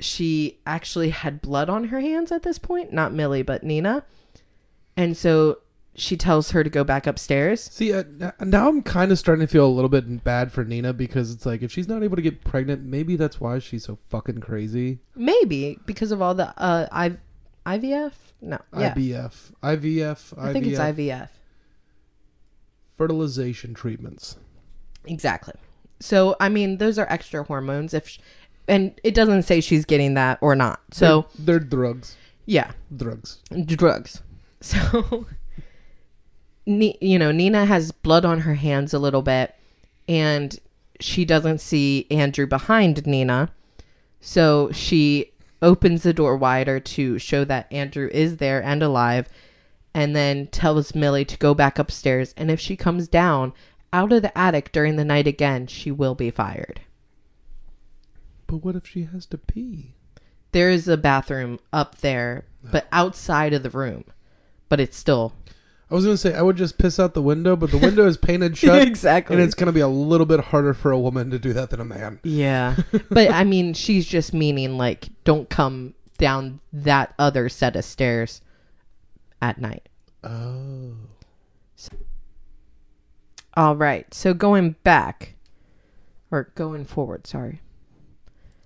[0.00, 2.92] she actually had blood on her hands at this point.
[2.92, 4.04] Not millie but nina.
[4.96, 5.58] And so
[5.94, 7.60] she tells her to go back upstairs?
[7.62, 8.04] See, uh,
[8.40, 11.44] now I'm kind of starting to feel a little bit bad for Nina because it's
[11.44, 15.00] like if she's not able to get pregnant, maybe that's why she's so fucking crazy.
[15.14, 15.78] maybe.
[15.86, 17.18] Because of all the uh I-
[17.66, 18.58] ivf no.
[18.76, 18.92] Yeah.
[18.94, 21.28] IBF, IVF, i think it's IVF, ivf
[22.96, 24.36] fertilization treatments.
[25.06, 25.54] exactly.
[26.00, 28.18] So i mean those are extra hormones if sh-
[28.68, 30.80] and it doesn't say she's getting that or not.
[30.92, 32.72] So they're, they're drugs, yeah.
[32.96, 33.38] Drugs.
[33.66, 34.22] drugs.
[34.62, 35.26] So,
[36.66, 39.54] Ni- you know, Nina has blood on her hands a little bit,
[40.08, 40.58] and
[41.00, 43.50] she doesn't see Andrew behind Nina.
[44.20, 49.28] So she opens the door wider to show that Andrew is there and alive,
[49.94, 52.34] and then tells Millie to go back upstairs.
[52.36, 53.52] And if she comes down
[53.92, 56.80] out of the attic during the night again, she will be fired.
[58.46, 59.94] But what if she has to pee?
[60.52, 64.04] There is a bathroom up there, but outside of the room.
[64.68, 65.32] But it's still
[65.92, 68.16] I was gonna say I would just piss out the window, but the window is
[68.16, 69.36] painted shut, exactly.
[69.36, 71.80] and it's gonna be a little bit harder for a woman to do that than
[71.80, 72.18] a man.
[72.22, 72.76] Yeah.
[73.10, 78.40] but I mean, she's just meaning like don't come down that other set of stairs
[79.42, 79.86] at night.
[80.24, 80.94] Oh,
[83.52, 84.12] All right.
[84.14, 85.34] So going back
[86.30, 87.60] or going forward, sorry.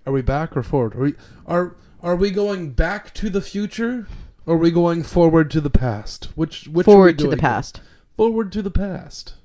[0.05, 0.95] are we back or forward?
[0.95, 1.13] Are we
[1.45, 4.07] are are we going back to the future?
[4.47, 6.29] Or are we going forward to the past?
[6.35, 7.81] Which which are we forward to the past.
[8.15, 9.35] Forward to the past.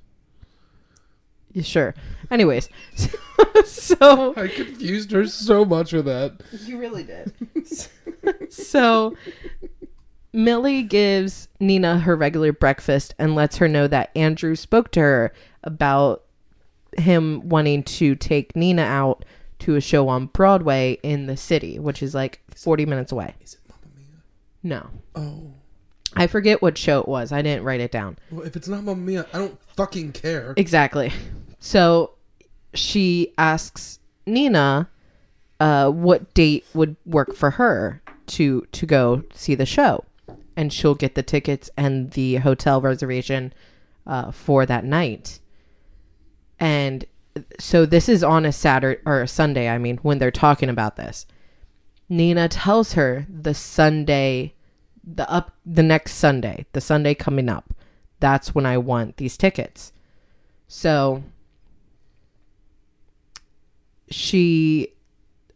[1.51, 1.93] Yeah, sure.
[2.31, 2.69] Anyways.
[3.65, 6.41] so I confused her so much with that.
[6.65, 7.33] You really did.
[8.51, 9.15] so
[10.31, 15.33] Millie gives Nina her regular breakfast and lets her know that Andrew spoke to her
[15.63, 16.23] about
[16.97, 19.25] him wanting to take Nina out
[19.59, 23.35] to a show on Broadway in the city, which is like 40 minutes away.
[23.41, 23.62] Is it Mamma Mia?
[24.63, 24.89] No.
[25.15, 25.51] Oh.
[26.15, 27.31] I forget what show it was.
[27.31, 28.17] I didn't write it down.
[28.31, 30.53] Well, if it's not Mamma Mia, I don't fucking care.
[30.57, 31.11] Exactly.
[31.59, 32.11] So
[32.73, 34.89] she asks Nina
[35.59, 40.05] uh, what date would work for her to to go see the show,
[40.55, 43.53] and she'll get the tickets and the hotel reservation
[44.05, 45.39] uh, for that night.
[46.59, 47.05] And
[47.59, 49.69] so this is on a Saturday or a Sunday.
[49.69, 51.25] I mean, when they're talking about this,
[52.09, 54.53] Nina tells her the Sunday,
[55.03, 57.73] the up the next Sunday, the Sunday coming up.
[58.19, 59.91] That's when I want these tickets.
[60.67, 61.23] So
[64.09, 64.93] she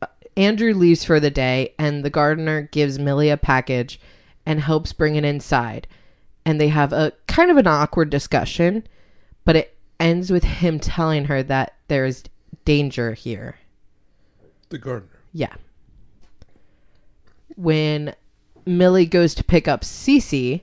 [0.01, 3.99] uh, Andrew leaves for the day, and the gardener gives Millie a package
[4.45, 5.87] and helps bring it inside.
[6.45, 8.87] And they have a kind of an awkward discussion,
[9.43, 12.23] but it ends with him telling her that there is
[12.63, 13.57] danger here.
[14.69, 15.19] The gardener.
[15.33, 15.55] Yeah.
[17.55, 18.15] When
[18.65, 20.61] Millie goes to pick up Cece,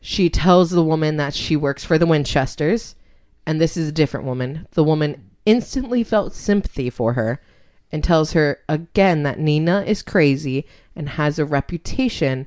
[0.00, 2.94] she tells the woman that she works for the Winchesters,
[3.46, 4.66] and this is a different woman.
[4.72, 7.40] The woman instantly felt sympathy for her
[7.92, 12.46] and tells her again that Nina is crazy and has a reputation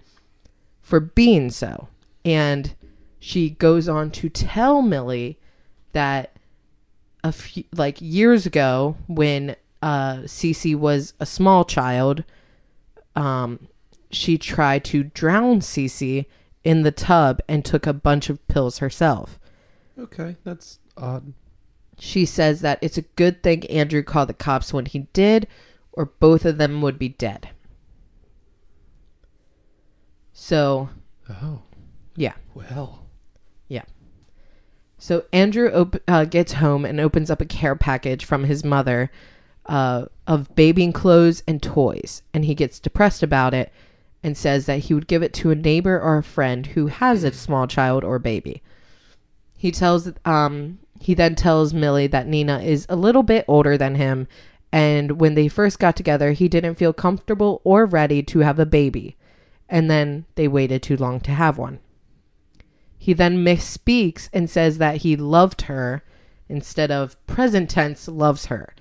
[0.81, 1.87] for being so.
[2.25, 2.73] And
[3.19, 5.39] she goes on to tell Millie
[5.93, 6.33] that
[7.23, 12.23] a few like years ago when uh Cece was a small child,
[13.17, 13.67] um
[14.09, 16.25] she tried to drown Cece
[16.63, 19.37] in the tub and took a bunch of pills herself.
[19.99, 21.33] Okay, that's odd.
[21.99, 25.47] She says that it's a good thing Andrew called the cops when he did,
[25.91, 27.49] or both of them would be dead.
[30.33, 30.89] So,
[31.29, 31.61] Oh,
[32.15, 32.33] yeah.
[32.53, 33.05] well.
[33.67, 33.83] Yeah.
[34.97, 39.11] So Andrew op- uh, gets home and opens up a care package from his mother
[39.65, 43.71] uh, of babying clothes and toys, and he gets depressed about it
[44.21, 47.23] and says that he would give it to a neighbor or a friend who has
[47.23, 48.61] a small child or baby.
[49.57, 53.95] He tells um he then tells Millie that Nina is a little bit older than
[53.95, 54.27] him,
[54.71, 58.65] and when they first got together, he didn't feel comfortable or ready to have a
[58.65, 59.15] baby,
[59.69, 61.79] and then they waited too long to have one.
[62.97, 66.03] He then misspeaks and says that he loved her
[66.49, 68.73] instead of present tense loves her.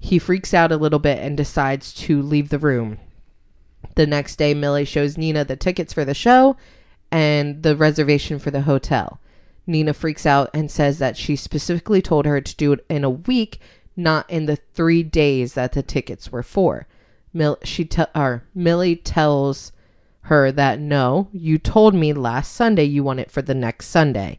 [0.00, 2.98] He freaks out a little bit and decides to leave the room.
[3.96, 6.56] The next day, Millie shows Nina the tickets for the show
[7.12, 9.20] and the reservation for the hotel.
[9.66, 13.10] Nina freaks out and says that she specifically told her to do it in a
[13.10, 13.60] week,
[13.94, 16.88] not in the three days that the tickets were for.
[17.32, 19.70] Mill- she te- or Millie tells
[20.22, 24.38] her that no, you told me last Sunday you want it for the next Sunday.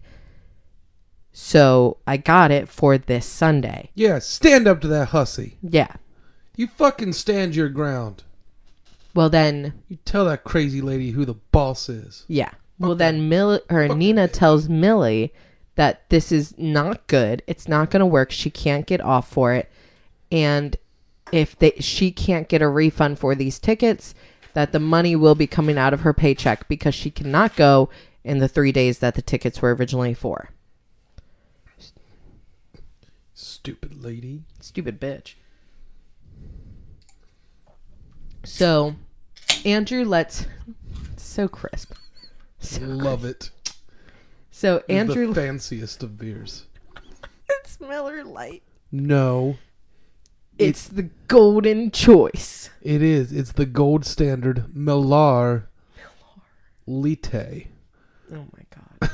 [1.33, 3.89] So I got it for this Sunday.
[3.95, 5.57] Yeah, stand up to that hussy.
[5.61, 5.95] Yeah.
[6.55, 8.23] You fucking stand your ground.
[9.15, 12.25] Well then, You tell that crazy lady who the boss is.
[12.27, 12.51] yeah.
[12.79, 15.31] Well then, Mill or Fuck Nina tells Millie
[15.75, 17.43] that this is not good.
[17.45, 18.31] It's not going to work.
[18.31, 19.71] She can't get off for it,
[20.31, 20.75] and
[21.31, 24.15] if they she can't get a refund for these tickets,
[24.55, 27.89] that the money will be coming out of her paycheck because she cannot go
[28.23, 30.49] in the three days that the tickets were originally for.
[33.41, 34.43] Stupid lady.
[34.59, 35.33] Stupid bitch.
[38.43, 38.95] So,
[39.65, 40.45] Andrew lets
[41.17, 41.93] so crisp.
[42.59, 43.49] So, Love it.
[44.51, 46.67] so It's Andrew the fanciest of beers.
[47.49, 48.61] it's Miller Lite.
[48.91, 49.57] No,
[50.59, 52.69] It's the golden choice.
[52.83, 53.31] it is.
[53.31, 55.67] It's the gold standard Miller
[56.85, 57.67] Lite.
[58.31, 58.65] Oh my
[59.01, 59.11] god.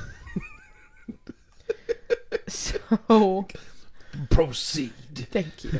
[2.47, 3.47] so,
[4.29, 4.93] Proceed.
[5.31, 5.79] thank you.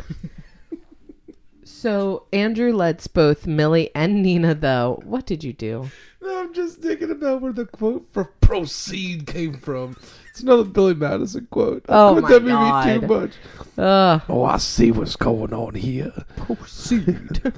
[1.64, 5.00] So, Andrew lets both Millie and Nina though.
[5.04, 5.90] What did you do?
[6.26, 9.96] I'm just thinking about where the quote for proceed came from.
[10.32, 11.86] It's another Billy Madison quote.
[11.88, 12.88] Oh Quote my that God.
[12.88, 13.32] me too much.
[13.78, 14.22] Ugh.
[14.28, 16.12] Oh, I see what's going on here.
[16.36, 17.42] Proceed.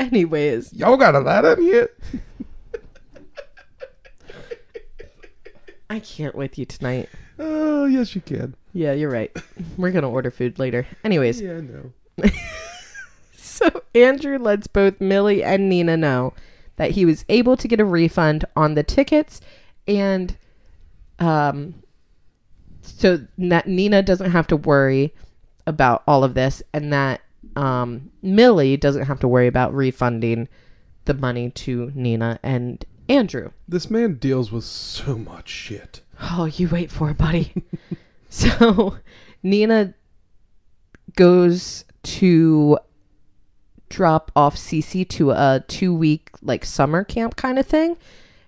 [0.00, 1.90] Anyways, Y'all got a ladder in here?
[5.90, 7.08] I can't with you tonight.
[7.42, 8.54] Oh, yes, you can.
[8.74, 9.34] Yeah, you're right.
[9.78, 10.86] We're gonna order food later.
[11.02, 11.92] Anyways, Yeah, I know.
[13.34, 16.34] so Andrew lets both Millie and Nina know
[16.76, 19.40] that he was able to get a refund on the tickets
[19.88, 20.36] and
[21.18, 21.74] um
[22.82, 25.14] so that Nina doesn't have to worry
[25.66, 27.22] about all of this and that
[27.56, 30.46] um Millie doesn't have to worry about refunding
[31.06, 33.50] the money to Nina and Andrew.
[33.66, 36.00] This man deals with so much shit.
[36.20, 37.52] Oh, you wait for it, buddy.
[38.28, 38.96] so
[39.42, 39.94] Nina
[41.16, 42.78] goes to
[43.88, 47.96] drop off Cece to a two week like summer camp kind of thing.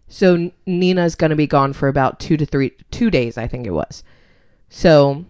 [0.08, 3.72] So Nina's gonna be gone for about two to three two days, I think it
[3.72, 4.04] was.
[4.68, 5.24] So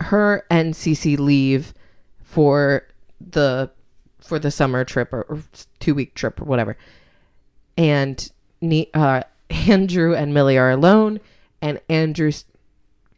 [0.00, 1.72] her and Cece leave
[2.22, 2.86] for
[3.20, 3.70] the
[4.20, 5.42] for the summer trip or, or
[5.78, 6.76] two week trip or whatever.
[7.76, 8.30] And
[8.94, 11.20] uh, Andrew and Millie are alone,
[11.60, 12.32] and Andrew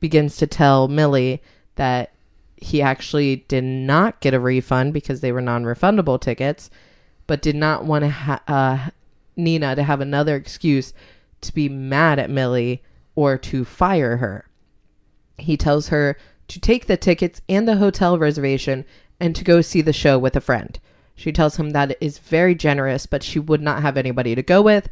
[0.00, 1.42] begins to tell Millie
[1.76, 2.12] that
[2.56, 6.70] he actually did not get a refund because they were non-refundable tickets,
[7.26, 8.90] but did not want to ha- uh,
[9.36, 10.92] Nina to have another excuse
[11.40, 12.82] to be mad at Millie
[13.14, 14.44] or to fire her.
[15.36, 16.16] He tells her
[16.48, 18.84] to take the tickets and the hotel reservation
[19.20, 20.78] and to go see the show with a friend.
[21.14, 24.42] She tells him that it is very generous, but she would not have anybody to
[24.42, 24.88] go with,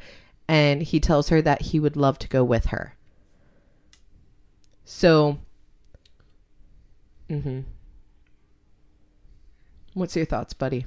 [0.49, 2.95] and he tells her that he would love to go with her.
[4.85, 5.39] So,
[7.29, 7.61] hmm
[9.95, 10.85] What's your thoughts, buddy?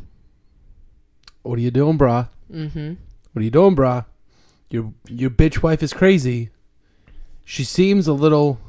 [1.42, 2.30] What are you doing, brah?
[2.52, 2.94] Mm-hmm.
[3.34, 4.06] What are you doing, brah?
[4.70, 6.52] Your your bitch wife is crazy.
[7.44, 8.60] She seems a little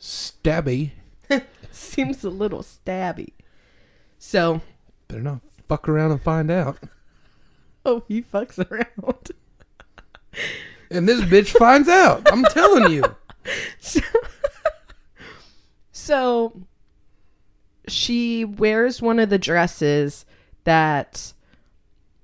[0.00, 0.92] stabby.
[1.72, 3.32] Seems a little stabby.
[4.18, 4.60] So,
[5.08, 6.78] Better not fuck around and find out.
[7.84, 9.30] oh, he fucks around.
[10.90, 12.30] And this bitch finds out.
[12.32, 13.02] I'm telling you.
[15.92, 16.52] So
[17.88, 20.24] she wears one of the dresses
[20.64, 21.32] that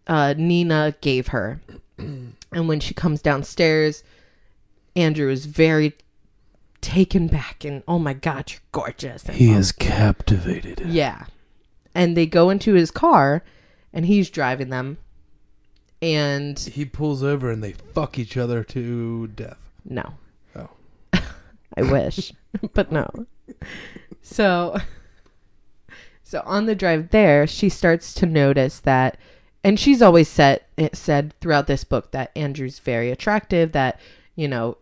[0.07, 1.61] uh, Nina gave her.
[1.99, 4.03] and when she comes downstairs,
[4.97, 5.95] Andrew is very
[6.81, 9.25] taken back and, oh my God, you're gorgeous.
[9.25, 10.81] And, He is captivated.
[10.87, 11.27] yeah.
[11.95, 13.43] And they go into his car
[13.93, 14.99] and he's driving them.
[16.03, 19.57] And He pulls over and they fuck each other to death.
[19.85, 20.15] no,
[20.57, 20.69] Oh.
[21.77, 22.33] I wish,
[22.75, 23.09] but no.
[24.21, 24.77] So,
[26.23, 29.17] so on the drive there, she starts to notice that,
[29.65, 33.73] and she's always said it said throughout this book that Andrew's very attractive.
[33.73, 33.99] That
[34.35, 34.79] you know,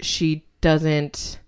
[0.00, 1.38] she doesn't,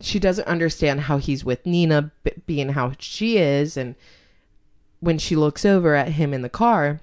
[0.00, 3.96] she doesn't understand how he's with Nina, b- being how she is, and
[5.00, 7.00] when she looks over at him in the car,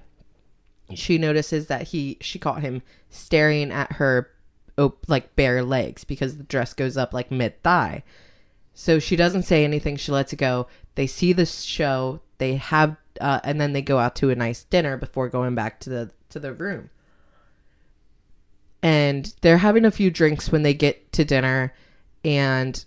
[0.93, 4.29] she notices that he she caught him staring at her
[4.77, 8.03] op- like bare legs because the dress goes up like mid thigh.
[8.73, 9.95] So she doesn't say anything.
[9.95, 10.67] She lets it go.
[10.95, 12.21] They see the show.
[12.37, 15.79] They have, uh, and then they go out to a nice dinner before going back
[15.81, 16.89] to the to the room.
[18.83, 21.73] And they're having a few drinks when they get to dinner,
[22.23, 22.85] and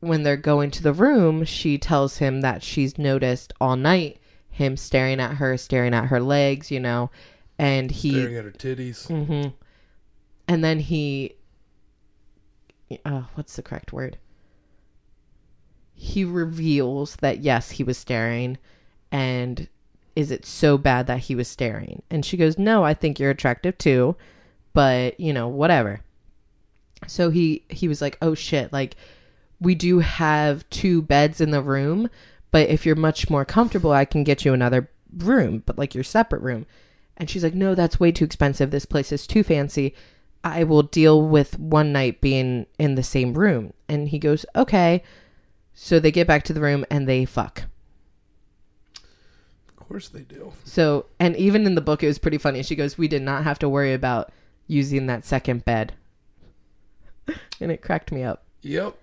[0.00, 4.21] when they're going to the room, she tells him that she's noticed all night
[4.52, 7.10] him staring at her, staring at her legs, you know,
[7.58, 9.08] and he Staring at her titties.
[9.08, 9.48] hmm
[10.46, 11.34] And then he,
[13.04, 14.18] uh, what's the correct word?
[15.94, 18.58] He reveals that yes, he was staring,
[19.10, 19.68] and
[20.16, 22.02] is it so bad that he was staring?
[22.10, 24.16] And she goes, "No, I think you're attractive too,
[24.72, 26.00] but you know, whatever."
[27.06, 28.96] So he he was like, "Oh shit!" Like
[29.60, 32.10] we do have two beds in the room,
[32.52, 36.04] but if you're much more comfortable, I can get you another room, but like your
[36.04, 36.66] separate room.
[37.16, 38.70] And she's like, No, that's way too expensive.
[38.70, 39.94] This place is too fancy.
[40.44, 43.72] I will deal with one night being in the same room.
[43.88, 45.02] And he goes, Okay.
[45.74, 47.64] So they get back to the room and they fuck.
[49.68, 50.52] Of course they do.
[50.64, 52.62] So, and even in the book, it was pretty funny.
[52.62, 54.30] She goes, We did not have to worry about
[54.66, 55.94] using that second bed.
[57.60, 58.44] and it cracked me up.
[58.62, 58.94] Yep.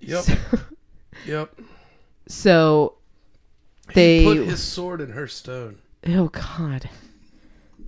[0.00, 0.24] Yep.
[0.50, 0.58] So,
[1.26, 1.60] Yep.
[2.28, 2.94] So
[3.88, 4.24] He they.
[4.24, 5.78] put his sword in her stone.
[6.06, 6.88] Oh God.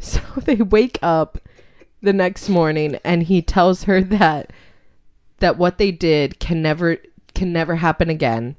[0.03, 1.37] So they wake up
[2.01, 4.51] the next morning and he tells her that
[5.41, 6.97] that what they did can never
[7.35, 8.57] can never happen again.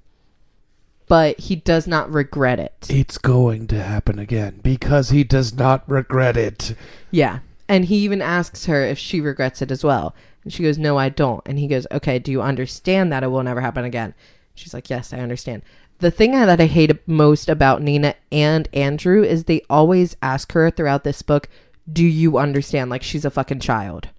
[1.08, 2.86] But he does not regret it.
[2.92, 6.76] It's going to happen again because he does not regret it.
[7.10, 7.40] Yeah.
[7.68, 10.14] And he even asks her if she regrets it as well.
[10.44, 11.42] And she goes, No, I don't.
[11.48, 14.14] And he goes, Okay, do you understand that it will never happen again?
[14.62, 15.64] She's like, Yes, I understand.
[15.99, 20.70] The thing that I hate most about Nina and Andrew is they always ask her
[20.72, 21.49] throughout this book,
[21.91, 22.89] Do you understand?
[22.89, 24.09] Like she's a fucking child.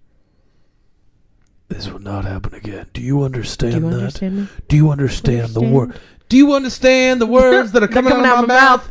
[1.68, 2.88] This will not happen again.
[2.92, 3.96] Do you understand Do you that?
[3.98, 4.48] understand me?
[4.68, 5.98] Do you understand, the word?
[6.28, 8.90] Do you understand the words that are They're coming, out, of my mouth?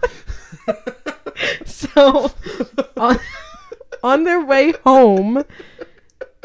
[1.66, 2.32] so
[2.98, 3.20] on,
[4.04, 5.44] on their way home,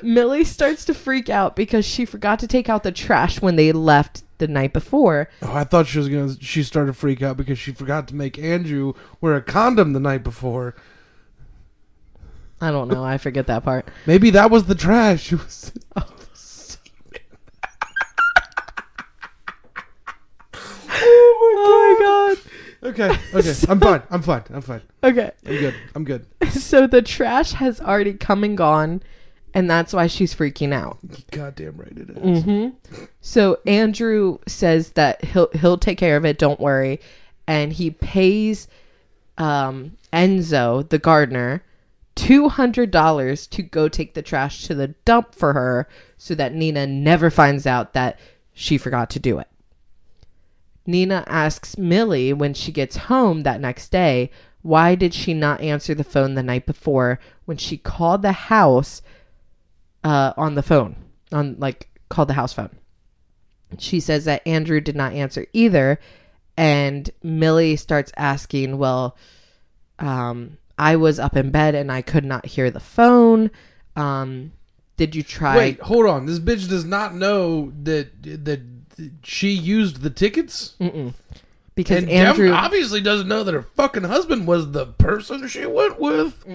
[0.03, 3.73] Millie starts to freak out because she forgot to take out the trash when they
[3.73, 5.29] left the night before.
[5.43, 6.35] Oh, I thought she was gonna.
[6.41, 10.01] She started to freak out because she forgot to make Andrew wear a condom the
[10.01, 10.75] night before.
[12.61, 13.05] I don't know.
[13.05, 13.89] I forget that part.
[14.07, 15.33] Maybe that was the trash.
[15.33, 15.83] Oh she was.
[20.89, 22.91] Oh my god.
[22.91, 23.55] Okay, okay.
[23.69, 24.03] I'm fine.
[24.11, 24.43] I'm fine.
[24.51, 24.83] I'm fine.
[25.03, 25.31] Okay.
[25.45, 25.75] I'm good.
[25.95, 26.27] I'm good.
[26.51, 29.03] So the trash has already come and gone,
[29.57, 30.99] and that's why she's freaking out.
[31.31, 32.45] Goddamn right it is.
[32.45, 32.69] hmm
[33.23, 36.39] So Andrew says that he'll he'll take care of it.
[36.39, 37.01] Don't worry,
[37.47, 38.69] and he pays
[39.39, 41.65] um, Enzo, the gardener,
[42.15, 45.89] two hundred dollars to go take the trash to the dump for her,
[46.19, 48.21] so that Nina never finds out that
[48.53, 49.49] she forgot to do it.
[50.85, 54.31] Nina asks Millie when she gets home that next day,
[54.61, 59.01] why did she not answer the phone the night before when she called the house
[60.07, 60.95] uh, on the phone,
[61.33, 62.71] on like called the house phone.
[63.79, 65.99] She says that Andrew did not answer either,
[66.57, 69.17] And Millie starts asking, Well,
[69.99, 73.51] um, I was up in bed and I could not hear the phone.
[73.97, 74.53] Um,
[74.97, 75.57] did you try?
[75.57, 76.27] Wait, hold on.
[76.27, 78.63] This bitch does not know that that
[79.25, 80.77] she used the tickets.
[80.81, 81.15] Mm-mm.
[81.75, 82.47] Because and Andrew.
[82.47, 86.47] Dev obviously doesn't know that her fucking husband was the person she went with.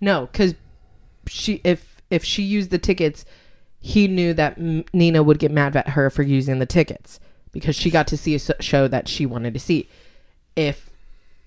[0.00, 0.54] No, because
[1.26, 3.24] she if if she used the tickets,
[3.80, 7.18] he knew that M- Nina would get mad at her for using the tickets
[7.52, 9.88] because she got to see a show that she wanted to see.
[10.54, 10.90] If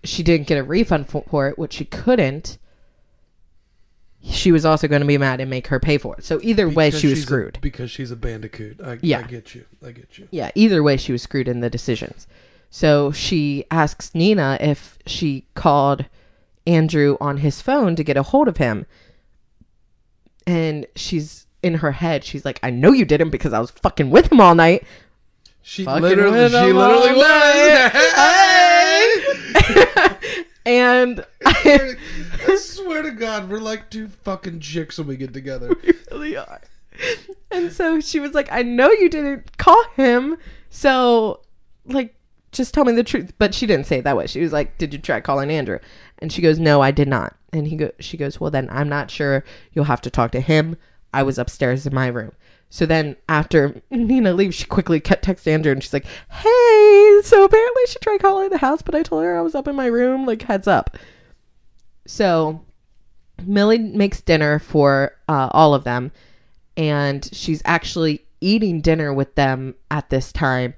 [0.03, 2.57] she didn't get a refund for, it, which she couldn't,
[4.24, 6.24] she was also going to be mad and make her pay for it.
[6.26, 7.59] So either way, she was she's a- screwed.
[7.61, 8.82] because she's a bandicoot.
[8.84, 9.20] I, Yeah.
[9.20, 9.66] I get you.
[9.86, 10.28] I get you.
[10.32, 12.28] yeah, either way, she was screwed in the decisions.
[12.72, 16.05] So she asks Nina if she called
[16.68, 18.86] Andrew on his phone to get a hold of him.
[20.48, 24.12] And she's in her head, she's like, I know you didn't because I was fucking
[24.12, 24.86] with him all night.
[25.64, 27.96] She Fucking literally, she literally all was.
[30.66, 31.96] and I
[32.58, 35.76] swear to God, we're like two fucking chicks when we get together.
[35.84, 36.62] We really are.
[37.50, 40.38] And so she was like, I know you didn't call him.
[40.70, 41.41] So,
[41.86, 42.16] like,
[42.52, 43.34] just tell me the truth.
[43.38, 44.28] But she didn't say it that way.
[44.28, 45.80] She was like, Did you try calling Andrew?
[46.20, 47.36] And she goes, No, I did not.
[47.56, 49.43] And he go, she goes, Well, then I'm not sure.
[49.74, 50.78] You'll have to talk to him.
[51.14, 52.34] I was upstairs in my room.
[52.70, 57.43] So then after Nina leaves, she quickly kept text Andrew and she's like, Hey, so
[57.45, 59.86] apparently she tried calling the house, but I told her I was up in my
[59.86, 60.26] room.
[60.26, 60.97] Like, heads up.
[62.06, 62.66] So
[63.43, 66.12] Millie makes dinner for uh, all of them,
[66.78, 70.74] and she's actually eating dinner with them at this time.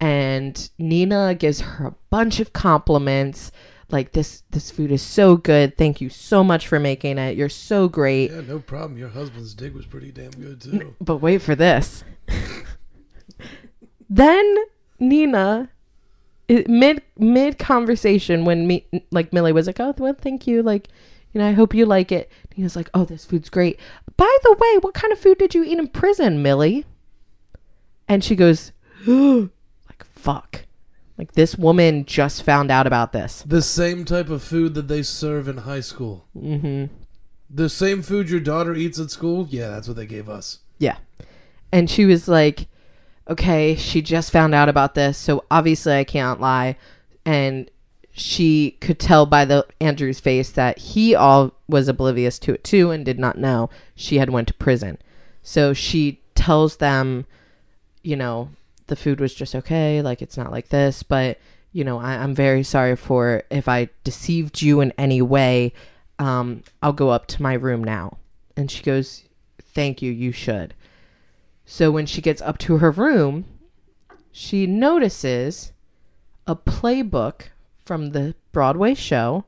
[0.00, 3.52] And Nina gives her a bunch of compliments,
[3.90, 5.76] like this this food is so good.
[5.76, 7.36] Thank you so much for making it.
[7.36, 8.30] You're so great.
[8.30, 8.98] Yeah, no problem.
[8.98, 10.94] Your husband's dick was pretty damn good too.
[11.00, 12.02] But wait for this.
[14.10, 14.56] then
[14.98, 15.68] Nina,
[16.48, 20.62] mid mid conversation, when me like Millie was like, "Oh, well, thank you.
[20.62, 20.88] Like,
[21.32, 23.78] you know, I hope you like it." Nina's like, "Oh, this food's great.
[24.16, 26.84] By the way, what kind of food did you eat in prison, Millie?"
[28.08, 28.72] And she goes,
[29.06, 30.65] "Like fuck."
[31.18, 33.42] Like this woman just found out about this.
[33.46, 36.26] The same type of food that they serve in high school.
[36.36, 36.92] Mm-hmm.
[37.48, 39.46] The same food your daughter eats at school.
[39.48, 40.58] Yeah, that's what they gave us.
[40.78, 40.98] Yeah.
[41.72, 42.68] And she was like,
[43.28, 46.76] okay, she just found out about this, so obviously I can't lie.
[47.24, 47.70] And
[48.12, 52.90] she could tell by the Andrew's face that he all was oblivious to it too
[52.90, 54.98] and did not know she had went to prison.
[55.42, 57.26] So she tells them,
[58.02, 58.50] you know,
[58.86, 61.38] the food was just okay, like it's not like this, but
[61.72, 65.72] you know, I, I'm very sorry for if I deceived you in any way.
[66.18, 68.16] Um, I'll go up to my room now.
[68.56, 69.24] And she goes,
[69.60, 70.72] Thank you, you should.
[71.66, 73.44] So when she gets up to her room,
[74.32, 75.72] she notices
[76.46, 77.48] a playbook
[77.84, 79.44] from the Broadway show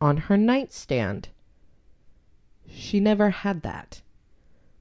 [0.00, 1.28] on her nightstand.
[2.68, 4.02] She never had that.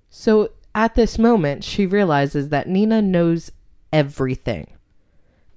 [0.09, 3.51] So at this moment, she realizes that Nina knows
[3.93, 4.71] everything.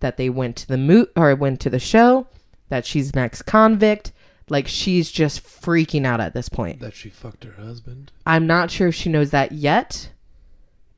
[0.01, 2.27] That they went to the mo- or went to the show,
[2.69, 4.11] that she's an ex-convict,
[4.49, 6.81] like she's just freaking out at this point.
[6.81, 8.11] That she fucked her husband.
[8.27, 10.11] I'm not sure if she knows that yet,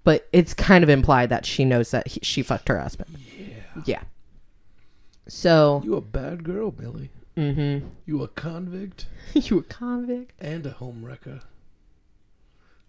[0.05, 3.17] but it's kind of implied that she knows that he, she fucked her husband.
[3.39, 3.47] Yeah.
[3.85, 4.03] Yeah.
[5.29, 7.11] So, You a bad girl, Millie.
[7.37, 7.87] mm-hmm.
[8.07, 10.33] You a convict you a convict?
[10.41, 11.41] and a home wrecker.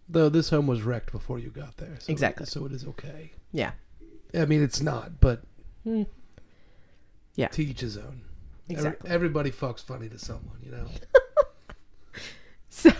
[0.07, 1.95] Though this home was wrecked before you got there.
[1.99, 2.45] So Exactly.
[2.45, 3.31] So it is okay.
[3.51, 3.71] Yeah.
[4.37, 5.41] I mean, it's not, but
[5.85, 6.07] Mm.
[7.35, 7.47] Yeah.
[7.49, 8.21] to each his own.
[8.69, 9.09] Every- Exactly.
[9.11, 10.87] everybody fucks funny to someone, you know.
[12.69, 12.91] So,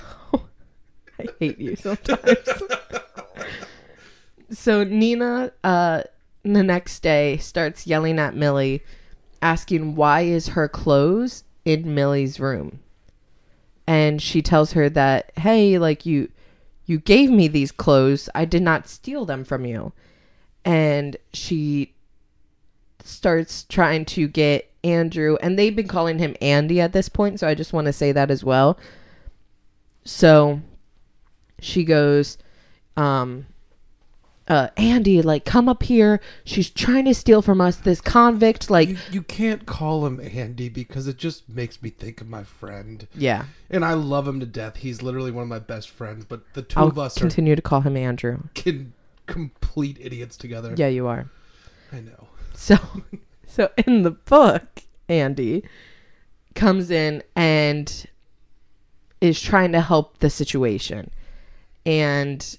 [1.20, 2.38] I hate you sometimes.
[4.52, 6.04] so Nina, uh,
[6.44, 8.84] the next day starts yelling at Millie,
[9.42, 12.80] asking why is her clothes in Millie's room,
[13.88, 16.30] and she tells her that hey, like you,
[16.86, 19.92] you gave me these clothes, I did not steal them from you,
[20.66, 21.94] and she
[23.04, 27.48] starts trying to get Andrew, and they've been calling him Andy at this point, so
[27.48, 28.78] I just want to say that as well.
[30.04, 30.62] So
[31.60, 32.38] she goes,
[32.98, 33.48] um,
[34.48, 36.22] uh, Andy, like, come up here.
[36.44, 37.78] She's trying to steal from us.
[37.78, 42.22] This convict, like, you, you can't call him Andy because it just makes me think
[42.22, 43.08] of my friend.
[43.16, 43.46] yeah.
[43.72, 44.76] And I love him to death.
[44.78, 46.26] He's literally one of my best friends.
[46.26, 48.34] But the 2 I'll of us continue to call him Andrew.
[48.34, 48.94] are kin-
[49.26, 50.74] complete idiots together.
[50.78, 51.30] Yeah, you are.
[51.92, 52.28] I know.
[52.54, 52.78] So,
[53.48, 55.64] so in the book, Andy
[56.54, 58.08] comes in and
[59.22, 61.12] is trying to help the situation.
[61.86, 62.58] And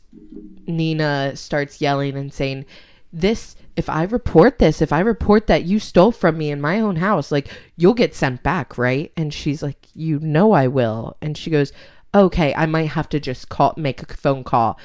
[0.67, 2.67] Nina starts yelling and saying,
[3.13, 6.81] "This if I report this, if I report that you stole from me in my
[6.81, 9.13] own house, like you'll get sent back, right?
[9.17, 11.17] And she's like, You know I will.
[11.21, 11.73] And she goes,
[12.15, 14.79] Okay, I might have to just call make a phone call.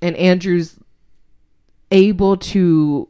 [0.00, 0.76] And Andrew's
[1.90, 3.08] able to,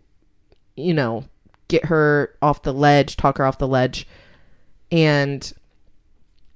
[0.76, 1.24] you know,
[1.68, 4.06] get her off the ledge, talk her off the ledge.
[4.90, 5.52] And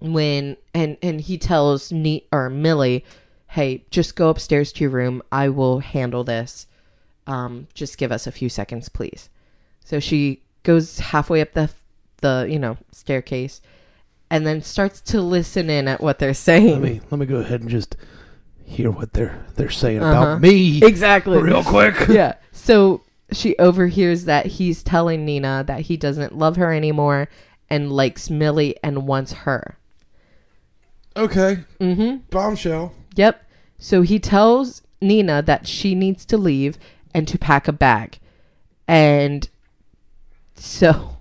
[0.01, 3.05] when and and he tells Neat or Millie,
[3.49, 5.22] "Hey, just go upstairs to your room.
[5.33, 6.66] I will handle this.
[7.27, 9.31] Um, just give us a few seconds, please."
[9.85, 11.70] So she goes halfway up the
[12.20, 13.61] the you know staircase,
[14.31, 16.83] and then starts to listen in at what they're saying.
[16.83, 17.97] Let me let me go ahead and just
[18.64, 20.22] hear what they're they're saying Uh-huh.
[20.22, 21.38] about me exactly.
[21.40, 21.94] real quick.
[22.08, 22.34] yeah.
[22.52, 23.02] So
[23.32, 27.28] she overhears that he's telling Nina that he doesn't love her anymore
[27.70, 29.76] and likes Millie and wants her.
[31.16, 31.64] Okay.
[31.80, 32.16] Mm-hmm.
[32.30, 32.92] Bombshell.
[33.16, 33.44] Yep.
[33.78, 36.78] So he tells Nina that she needs to leave
[37.14, 38.18] and to pack a bag.
[38.88, 39.48] And
[40.54, 41.16] so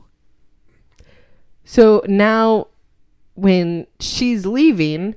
[1.64, 2.68] so now
[3.36, 5.16] when she's leaving,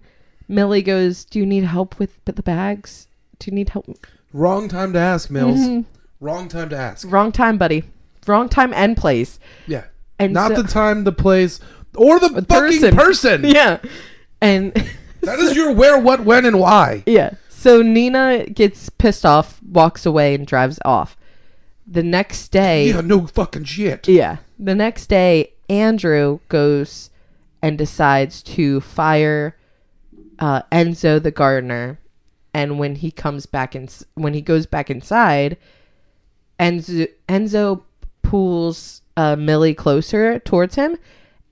[0.49, 3.07] Millie goes, "Do you need help with the bags?
[3.38, 3.86] Do you need help?"
[4.32, 5.59] Wrong time to ask, Mills.
[5.61, 5.84] Mhm.
[6.20, 7.07] Wrong time to ask.
[7.11, 7.84] Wrong time, buddy.
[8.26, 9.38] Wrong time and place.
[9.66, 9.84] Yeah.
[10.18, 11.61] And Not so- the time, the place,
[11.94, 12.97] or the fucking person.
[12.97, 13.44] person.
[13.47, 13.78] Yeah.
[14.40, 14.72] And
[15.22, 17.03] That is your where, what, when, and why.
[17.07, 17.30] Yeah.
[17.49, 21.16] So Nina gets pissed off, walks away, and drives off.
[21.86, 24.07] The next day, Yeah, no fucking shit.
[24.09, 24.36] yeah.
[24.59, 27.11] The next day, Andrew goes
[27.62, 29.57] and decides to fire
[30.39, 31.99] uh, Enzo the gardener.
[32.55, 35.59] And when he comes back in, when he goes back inside,
[36.59, 37.82] Enzo Enzo
[38.22, 40.97] pulls uh, Millie closer towards him,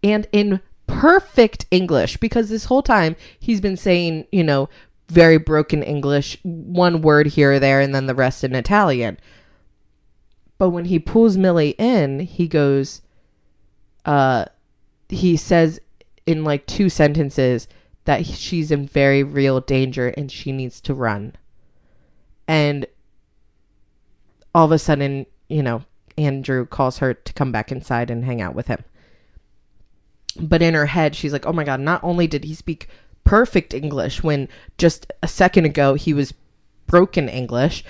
[0.02, 4.68] and in perfect English, because this whole time he's been saying, you know,
[5.08, 9.18] very broken English, one word here or there, and then the rest in Italian.
[10.56, 13.02] But when he pulls Millie in, he goes,
[14.06, 14.46] uh,
[15.08, 15.80] he says
[16.26, 17.68] in like two sentences
[18.04, 21.34] that she's in very real danger and she needs to run.
[22.46, 22.86] And
[24.54, 25.82] all of a sudden, you know,
[26.16, 28.84] Andrew calls her to come back inside and hang out with him.
[30.38, 32.88] But in her head, she's like, oh my God, not only did he speak
[33.24, 34.48] perfect English when
[34.78, 36.34] just a second ago he was
[36.86, 37.84] broken English,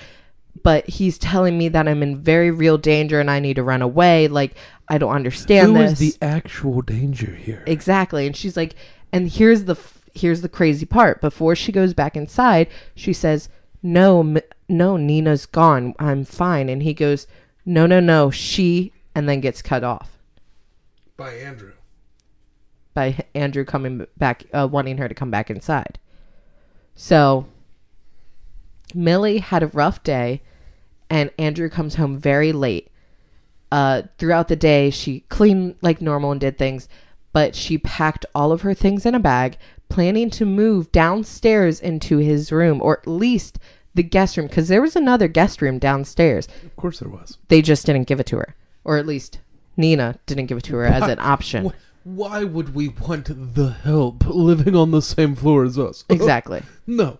[0.63, 3.81] but he's telling me that I'm in very real danger and I need to run
[3.81, 4.27] away.
[4.27, 4.55] Like,
[4.87, 5.99] I don't understand Who this.
[5.99, 7.63] is the actual danger here?
[7.67, 8.25] Exactly.
[8.25, 8.75] And she's like,
[9.11, 9.75] and here's the
[10.15, 11.21] here's the crazy part.
[11.21, 13.49] Before she goes back inside, she says,
[13.83, 14.37] "No, M-
[14.67, 15.93] no, Nina's gone.
[15.99, 17.27] I'm fine." And he goes,
[17.65, 20.17] "No, no, no, she," and then gets cut off
[21.17, 21.73] By Andrew.
[22.93, 25.99] by Andrew coming back, uh, wanting her to come back inside.
[26.95, 27.47] So
[28.93, 30.41] Millie had a rough day,
[31.09, 32.89] and Andrew comes home very late.
[33.71, 36.87] Uh, throughout the day, she cleaned like normal and did things,
[37.33, 39.57] but she packed all of her things in a bag,
[39.95, 43.57] planning to move downstairs into his room, or at least
[43.93, 46.49] the guest room, because there was another guest room downstairs.
[46.65, 47.37] Of course there was.
[47.47, 49.39] They just didn't give it to her, or at least
[49.77, 51.67] Nina didn't give it to her as an option.
[51.69, 56.03] Wh- Why would we want the help living on the same floor as us?
[56.09, 56.61] Exactly.
[56.85, 57.17] No.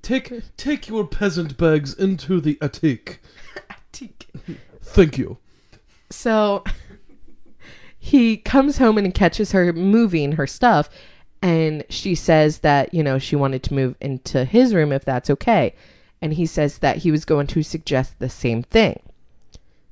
[0.00, 3.20] Take take your peasant bags into the attic.
[3.68, 4.28] attic.
[4.80, 5.36] Thank you.
[6.08, 6.64] So
[7.98, 10.88] he comes home and catches her moving her stuff
[11.40, 15.30] and she says that, you know, she wanted to move into his room if that's
[15.30, 15.74] okay.
[16.20, 19.00] And he says that he was going to suggest the same thing.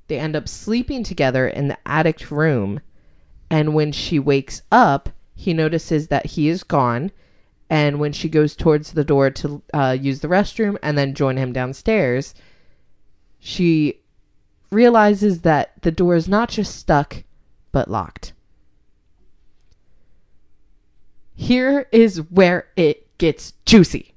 [0.08, 2.80] They end up sleeping together in the attic room
[3.48, 7.12] and when she wakes up, he notices that he is gone
[7.68, 11.36] and when she goes towards the door to uh, use the restroom and then join
[11.36, 12.34] him downstairs,
[13.38, 14.00] she
[14.70, 17.24] realizes that the door is not just stuck,
[17.72, 18.32] but locked.
[21.36, 24.14] Here is where it gets juicy.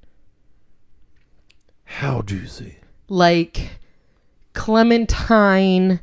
[1.83, 2.77] How juicy.
[3.09, 3.79] Like
[4.53, 5.99] clementine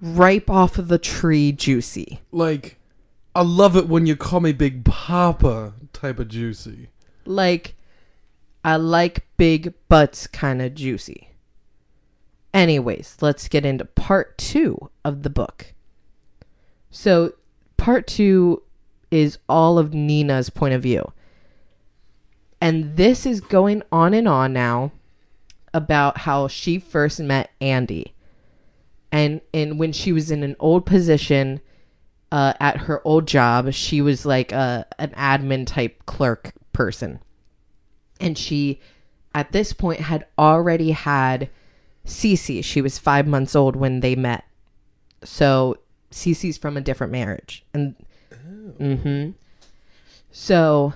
[0.00, 2.20] ripe off of the tree juicy.
[2.30, 2.78] Like,
[3.34, 6.90] I love it when you call me Big Papa type of juicy.
[7.24, 7.74] Like
[8.66, 11.30] I like big butts kind of juicy.
[12.52, 15.74] Anyways, let's get into part 2 of the book.
[16.90, 17.34] So,
[17.76, 18.62] part 2
[19.10, 21.12] is all of Nina's point of view.
[22.60, 24.92] And this is going on and on now
[25.74, 28.14] about how she first met Andy.
[29.12, 31.60] And and when she was in an old position
[32.32, 37.20] uh, at her old job, she was like a an admin type clerk person.
[38.20, 38.80] And she
[39.34, 41.50] at this point had already had
[42.06, 42.64] Cece.
[42.64, 44.44] She was five months old when they met.
[45.22, 45.76] So
[46.10, 47.64] Cece's from a different marriage.
[47.74, 47.94] And
[48.78, 49.30] hmm
[50.30, 50.92] so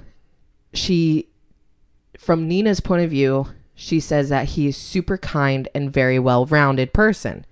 [0.73, 1.31] she
[2.21, 6.45] from Nina's point of view, she says that he is super kind and very well
[6.45, 7.47] rounded person.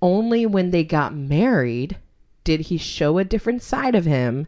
[0.00, 1.98] Only when they got married
[2.44, 4.46] did he show a different side of him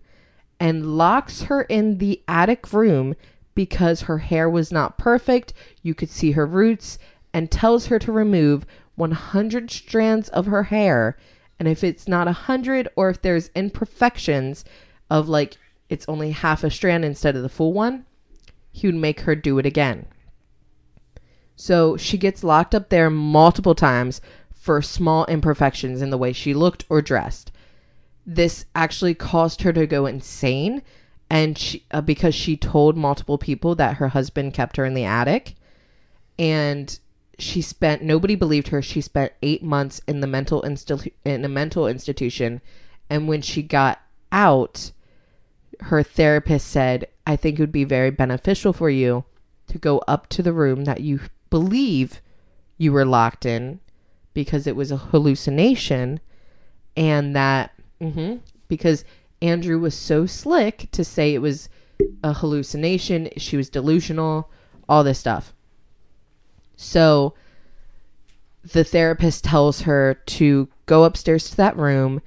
[0.60, 3.16] and locks her in the attic room
[3.56, 5.52] because her hair was not perfect.
[5.82, 6.98] You could see her roots
[7.32, 8.64] and tells her to remove
[8.94, 11.16] 100 strands of her hair.
[11.58, 14.64] And if it's not a 100 or if there's imperfections
[15.10, 15.56] of like
[15.88, 18.06] it's only half a strand instead of the full one,
[18.72, 20.06] he would make her do it again.
[21.56, 24.20] So she gets locked up there multiple times
[24.52, 27.52] for small imperfections in the way she looked or dressed.
[28.26, 30.82] This actually caused her to go insane
[31.30, 35.04] and she uh, because she told multiple people that her husband kept her in the
[35.04, 35.54] attic
[36.38, 36.98] and
[37.38, 41.48] she spent nobody believed her she spent 8 months in the mental insti- in a
[41.48, 42.60] mental institution
[43.10, 44.00] and when she got
[44.32, 44.92] out
[45.80, 49.24] her therapist said I think it would be very beneficial for you
[49.68, 51.20] to go up to the room that you
[51.50, 52.20] believe
[52.76, 53.80] you were locked in
[54.34, 56.20] because it was a hallucination
[56.96, 59.04] and that mhm, because
[59.40, 61.68] Andrew was so slick to say it was
[62.22, 64.50] a hallucination, she was delusional,
[64.88, 65.53] all this stuff.
[66.76, 67.34] So
[68.72, 72.20] the therapist tells her to go upstairs to that room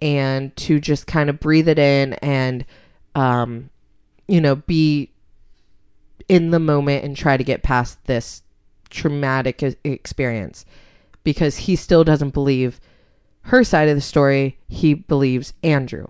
[0.00, 2.64] and to just kind of breathe it in and
[3.14, 3.70] um
[4.26, 5.12] you know be
[6.28, 8.42] in the moment and try to get past this
[8.90, 10.64] traumatic experience.
[11.24, 12.80] Because he still doesn't believe
[13.42, 16.06] her side of the story he believes Andrew.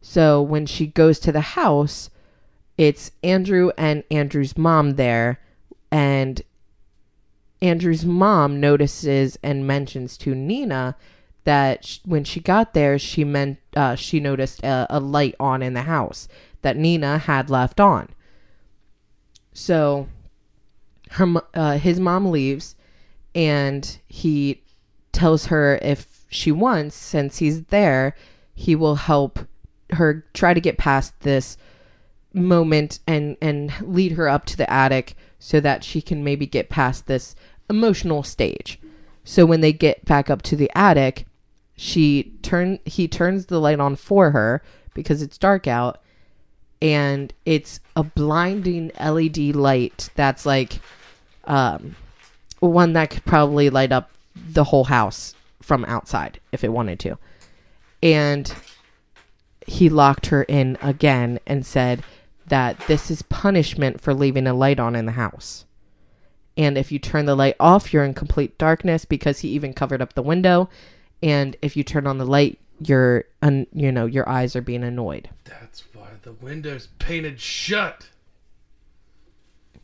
[0.00, 2.10] So when she goes to the house,
[2.76, 5.40] it's Andrew and Andrew's mom there,
[5.90, 6.42] and
[7.64, 10.96] Andrew's mom notices and mentions to Nina
[11.44, 15.72] that when she got there, she meant uh, she noticed a, a light on in
[15.72, 16.28] the house
[16.60, 18.10] that Nina had left on.
[19.54, 20.08] So
[21.12, 22.76] her uh, his mom leaves,
[23.34, 24.62] and he
[25.12, 28.14] tells her if she wants, since he's there,
[28.54, 29.38] he will help
[29.92, 31.56] her try to get past this
[32.34, 36.68] moment and and lead her up to the attic so that she can maybe get
[36.68, 37.36] past this
[37.68, 38.78] emotional stage.
[39.24, 41.26] So when they get back up to the attic,
[41.76, 44.62] she turn he turns the light on for her
[44.94, 46.00] because it's dark out
[46.80, 50.78] and it's a blinding LED light that's like
[51.44, 51.96] um
[52.60, 57.18] one that could probably light up the whole house from outside if it wanted to.
[58.02, 58.52] And
[59.66, 62.02] he locked her in again and said
[62.46, 65.64] that this is punishment for leaving a light on in the house.
[66.56, 70.00] And if you turn the light off, you're in complete darkness because he even covered
[70.00, 70.68] up the window.
[71.22, 74.84] And if you turn on the light, you're, un- you know, your eyes are being
[74.84, 75.30] annoyed.
[75.44, 78.08] That's why the window's painted shut.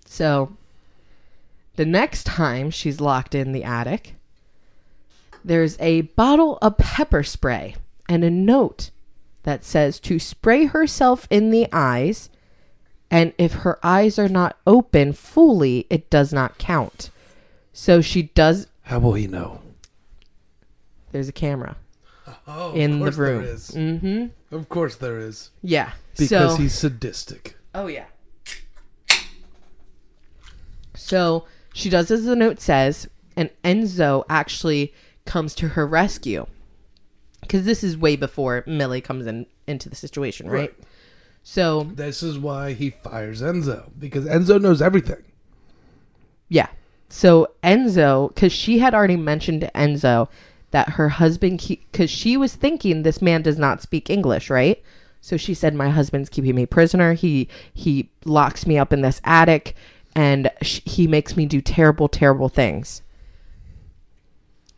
[0.05, 0.57] So
[1.77, 4.15] the next time she's locked in the attic,
[5.45, 7.77] there's a bottle of pepper spray
[8.09, 8.91] and a note
[9.45, 12.29] that says to spray herself in the eyes,
[13.11, 17.11] and if her eyes are not open fully, it does not count.
[17.73, 18.67] So she does.
[18.83, 19.61] How will he know?
[21.13, 21.77] There's a camera
[22.47, 23.45] Oh, in of the course there room.
[23.45, 23.71] is.
[23.73, 24.55] Mm-hmm.
[24.55, 25.51] Of course there is.
[25.63, 25.93] Yeah.
[26.17, 27.57] Because so, he's sadistic.
[27.75, 28.07] Oh yeah.
[30.95, 34.93] So she does as the note says, and Enzo actually
[35.25, 36.47] comes to her rescue.
[37.41, 40.71] Because this is way before Millie comes in into the situation, right?
[40.71, 40.75] Right.
[41.43, 43.91] So This is why he fires Enzo.
[43.99, 45.23] Because Enzo knows everything.
[46.49, 46.69] yeah.
[47.09, 50.29] So Enzo, because she had already mentioned to Enzo
[50.71, 54.81] that her husband, because she was thinking this man does not speak English, right?
[55.21, 57.15] So she said, "My husband's keeping me prisoner.
[57.15, 59.75] He he locks me up in this attic,
[60.15, 63.03] and sh- he makes me do terrible, terrible things."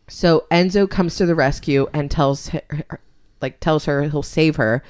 [0.07, 2.61] So Enzo comes to the rescue and tells her,
[3.41, 4.83] like tells her he'll save her,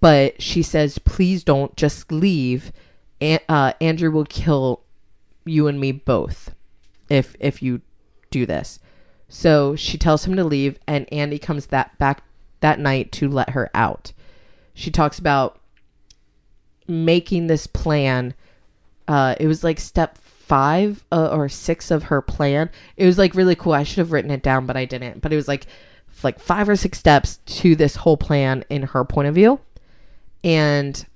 [0.00, 2.72] but she says, "Please don't just leave.
[3.20, 4.82] Uh, Andrew will kill
[5.44, 6.54] you and me both
[7.08, 7.80] if if you
[8.30, 8.78] do this."
[9.28, 12.22] So she tells him to leave, and Andy comes that back
[12.60, 14.12] that night to let her out.
[14.74, 15.60] She talks about
[16.88, 18.34] making this plan.
[19.06, 22.70] Uh, it was like step five uh, or six of her plan.
[22.96, 23.72] It was like really cool.
[23.72, 25.20] I should have written it down, but I didn't.
[25.20, 25.66] But it was like
[26.22, 29.60] like five or six steps to this whole plan in her point of view.
[30.42, 31.06] And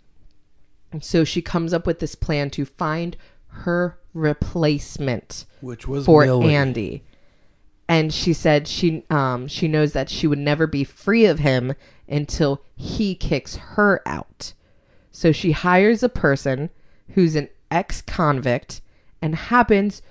[1.00, 3.16] so she comes up with this plan to find
[3.48, 6.54] her replacement Which was for Millie.
[6.54, 7.04] Andy.
[7.88, 11.74] And she said she um she knows that she would never be free of him
[12.08, 14.52] until he kicks her out.
[15.10, 16.70] So she hires a person
[17.10, 18.80] who's an ex-convict
[19.20, 20.02] and happens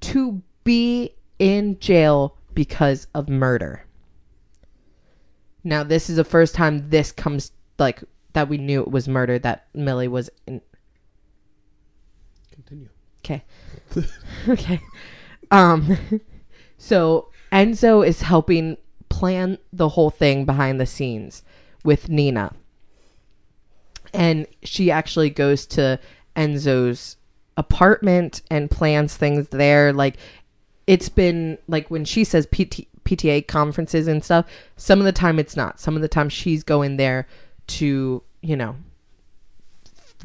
[0.00, 3.84] to be in jail because of murder.
[5.64, 8.02] Now this is the first time this comes like
[8.32, 10.60] that we knew it was murder that Millie was in
[12.50, 12.88] Continue.
[13.24, 13.44] Okay.
[14.48, 14.80] okay.
[15.50, 15.96] Um
[16.78, 18.76] so Enzo is helping
[19.08, 21.42] plan the whole thing behind the scenes
[21.84, 22.52] with Nina.
[24.14, 25.98] And she actually goes to
[26.36, 27.16] Enzo's
[27.56, 30.16] apartment and plans things there like
[30.86, 35.38] it's been like when she says PT, PTA conferences and stuff, some of the time
[35.38, 35.78] it's not.
[35.78, 37.26] Some of the time she's going there
[37.78, 38.76] to, you know,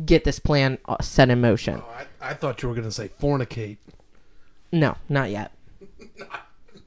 [0.05, 1.81] get this plan uh, set in motion.
[1.83, 3.77] Oh, I, I thought you were going to say fornicate.
[4.71, 5.51] No, not yet.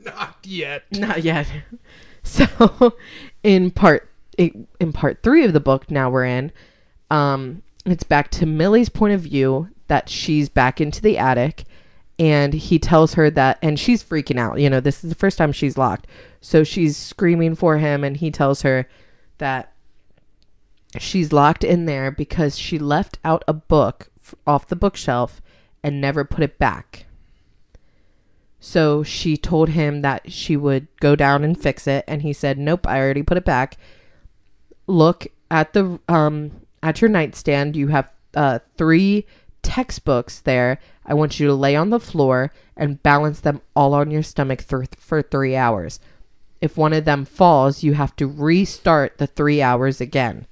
[0.03, 0.85] Not yet.
[0.93, 1.47] Not yet.
[2.23, 2.95] So,
[3.43, 6.53] in part in part three of the book, now we're in.
[7.11, 11.65] Um, it's back to Millie's point of view that she's back into the attic,
[12.19, 14.61] and he tells her that, and she's freaking out.
[14.61, 16.07] You know, this is the first time she's locked,
[16.43, 18.87] so she's screaming for him, and he tells her
[19.39, 19.73] that
[20.99, 24.11] she's locked in there because she left out a book
[24.47, 25.41] off the bookshelf
[25.83, 27.07] and never put it back.
[28.59, 32.59] So she told him that she would go down and fix it, and he said,
[32.59, 33.77] "Nope, I already put it back.
[34.87, 36.51] Look at the um
[36.83, 37.77] at your nightstand.
[37.77, 39.27] You have uh three
[39.63, 40.79] textbooks there.
[41.07, 44.61] I want you to lay on the floor and balance them all on your stomach
[44.63, 45.99] for for three hours.
[46.61, 50.47] If one of them falls, you have to restart the three hours again."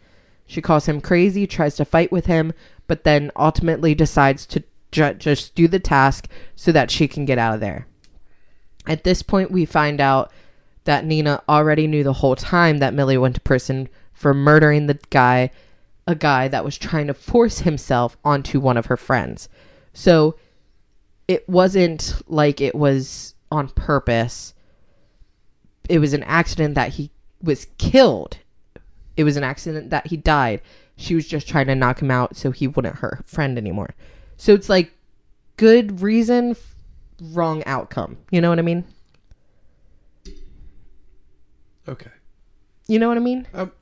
[0.49, 2.53] She calls him crazy, tries to fight with him,
[2.87, 6.27] but then ultimately decides to ju- just do the task
[6.57, 7.87] so that she can get out of there.
[8.87, 10.33] At this point, we find out
[10.85, 14.99] that Nina already knew the whole time that Millie went to prison for murdering the
[15.11, 15.51] guy,
[16.07, 19.51] a guy that was trying to force himself onto one of her friends.
[19.93, 20.37] So
[21.29, 24.55] it wasn't like it was on purpose.
[25.91, 27.11] It was an accident that he
[27.43, 28.39] was killed.
[29.19, 30.63] It was an accident that he died.
[30.97, 33.97] She was just trying to knock him out so he wouldn't hurt her friend anymore.
[34.37, 34.93] So it's like
[35.57, 36.55] good reason,
[37.21, 38.17] wrong outcome.
[38.31, 38.85] You know what I mean?
[41.89, 42.11] Okay.
[42.87, 43.49] You know what I mean?
[43.53, 43.73] Um,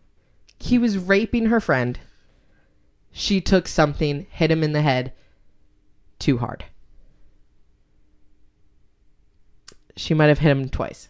[0.58, 1.98] He was raping her friend.
[3.12, 5.12] She took something, hit him in the head
[6.18, 6.64] too hard.
[9.96, 11.08] She might have hit him twice.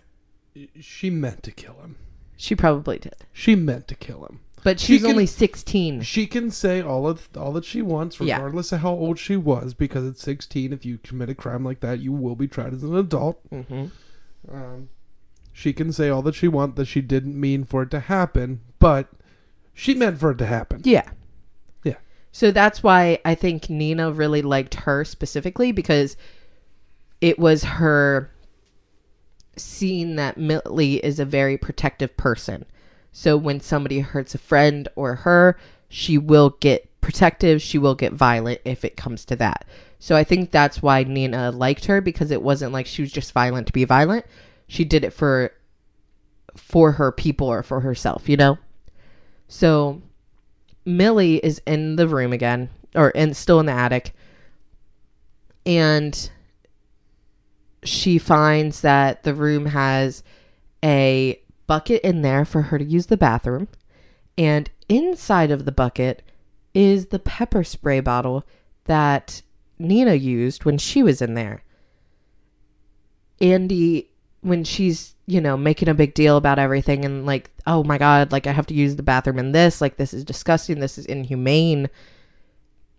[0.81, 1.97] she meant to kill him.
[2.37, 3.17] She probably did.
[3.33, 4.41] She meant to kill him.
[4.63, 6.03] But She she's can- only 16.
[6.03, 8.37] She can say all of all that she wants, Yeah.
[8.37, 11.81] regardless of how old she was, because at 16, if you commit a crime like
[11.81, 13.41] that, you will be tried as an adult.
[13.51, 13.87] hmm
[14.53, 14.89] Um,
[15.53, 18.61] she can say all that she wants that she didn't mean for it to happen,
[18.79, 19.09] but
[19.73, 20.83] she meant for it to happen.
[20.85, 21.09] Yeah.
[21.85, 21.97] Yeah.
[22.33, 26.17] So that's why I think Nina really liked her specifically because
[27.21, 28.31] it was her
[29.57, 32.65] seeing that Millie is a very protective person.
[33.13, 38.13] So when somebody hurts a friend or her, she will get protective, she will get
[38.13, 39.65] violent if it comes to that.
[39.99, 43.33] So I think that's why Nina liked her because it wasn't like she was just
[43.33, 44.27] violent to be violent.
[44.69, 45.53] She did it for
[46.57, 48.59] for her people or for herself, you know?
[49.49, 50.03] So
[50.85, 54.13] Millie is in the room again, or in still in the attic,
[55.65, 56.31] and
[57.87, 60.23] she finds that the room has
[60.85, 63.69] a bucket in there for her to use the bathroom,
[64.37, 66.23] and inside of the bucket
[66.75, 68.45] is the pepper spray bottle
[68.85, 69.43] that
[69.79, 71.63] Nina used when she was in there.
[73.41, 74.11] Andy,
[74.41, 78.33] when she's, you know, making a big deal about everything and like, oh my God,
[78.33, 81.07] like I have to use the bathroom in this, like this is disgusting, this is
[81.07, 81.89] inhumane.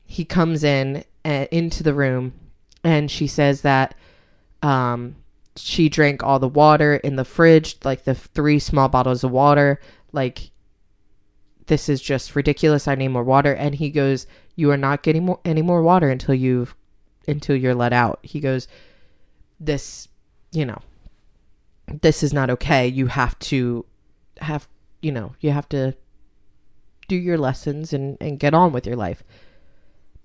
[0.05, 2.33] He comes in uh, into the room
[2.83, 3.95] and she says that
[4.67, 5.15] um,
[5.55, 9.79] she drank all the water in the fridge, like the three small bottles of water.
[10.11, 10.51] Like,
[11.67, 12.85] this is just ridiculous.
[12.85, 13.53] I need more water.
[13.53, 16.75] And he goes, "You are not getting more any more water until you've
[17.29, 18.67] until you're let out." He goes,
[19.57, 20.09] "This,
[20.51, 20.81] you know,
[22.01, 22.87] this is not okay.
[22.87, 23.85] You have to
[24.41, 24.67] have,
[25.01, 25.95] you know, you have to
[27.07, 29.23] do your lessons and and get on with your life."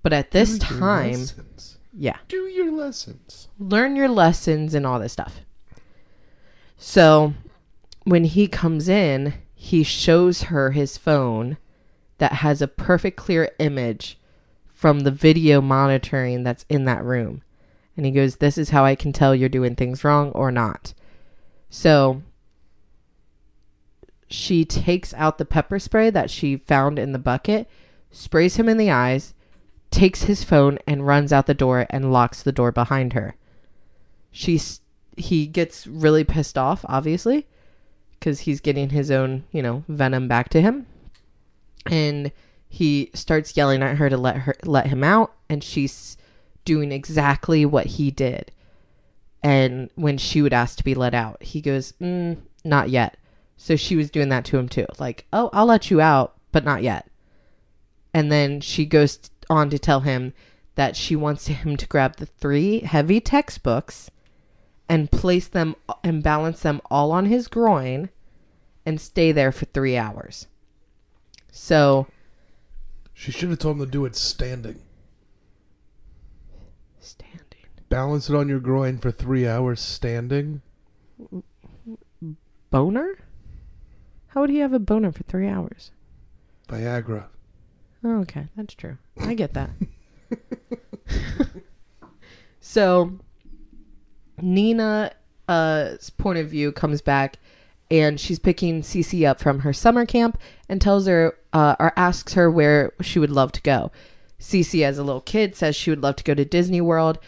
[0.01, 1.72] But at this time, lessons.
[1.93, 3.47] Yeah do your lessons.
[3.59, 5.41] learn your lessons and all this stuff.
[6.77, 7.33] So
[8.03, 11.57] when he comes in, he shows her his phone
[12.17, 14.17] that has a perfect clear image
[14.65, 17.41] from the video monitoring that's in that room.
[17.95, 20.93] And he goes, This is how I can tell you're doing things wrong or not.
[21.69, 22.21] So
[24.27, 27.69] she takes out the pepper spray that she found in the bucket,
[28.11, 29.33] sprays him in the eyes,
[29.93, 33.35] takes his phone, and runs out the door and locks the door behind her.
[34.31, 34.81] She's
[35.15, 37.45] he gets really pissed off, obviously,
[38.13, 40.87] because he's getting his own, you know, venom back to him.
[41.85, 42.31] And
[42.67, 46.17] he starts yelling at her to let her let him out, and she's
[46.65, 48.51] doing exactly what he did.
[49.43, 53.17] And when she would ask to be let out, he goes, mm, "Not yet."
[53.57, 56.65] So she was doing that to him too, like, "Oh, I'll let you out, but
[56.65, 57.07] not yet."
[58.13, 59.19] And then she goes
[59.49, 60.33] on to tell him
[60.75, 64.09] that she wants him to grab the three heavy textbooks
[64.89, 68.09] and place them and balance them all on his groin
[68.85, 70.47] and stay there for three hours.
[71.51, 72.07] So
[73.13, 74.81] She should have told him to do it standing.
[76.99, 77.39] standing.
[77.89, 80.61] Balance it on your groin for three hours standing.
[82.71, 83.19] Boner?
[84.27, 85.91] How would he have a boner for three hours?
[86.67, 87.25] Viagra.
[88.03, 88.97] Oh, okay, that's true.
[89.19, 89.69] I get that.
[92.59, 93.19] so
[94.41, 95.11] Nina's
[96.17, 97.37] point of view comes back
[97.91, 102.33] and she's picking Cece up from her summer camp and tells her uh, or asks
[102.33, 103.91] her where she would love to go.
[104.39, 107.19] Cece, as a little kid, says she would love to go to Disney World,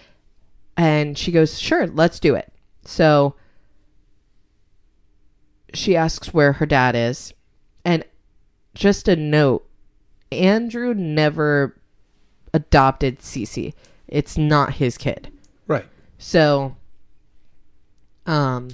[0.76, 2.52] and she goes, "Sure, let's do it."
[2.84, 3.36] So
[5.74, 7.34] she asks where her dad is,
[7.86, 8.04] and
[8.74, 9.66] just a note:
[10.32, 11.76] Andrew never
[12.54, 13.74] adopted Cece.
[14.08, 15.32] It's not his kid.
[15.68, 15.86] Right.
[16.18, 16.76] So,
[18.26, 18.70] um,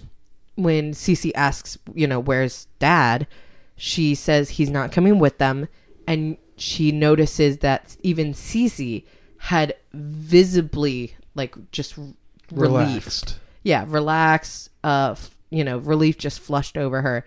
[0.56, 3.28] when Cece asks, you know, where's dad,
[3.76, 5.68] she says he's not coming with them.
[6.08, 9.04] And she notices that even Cece
[9.38, 12.16] had visibly, like, just relief.
[12.52, 13.40] Relaxed.
[13.64, 14.70] Yeah, relax.
[14.84, 15.16] Uh,
[15.50, 17.26] you know, relief just flushed over her.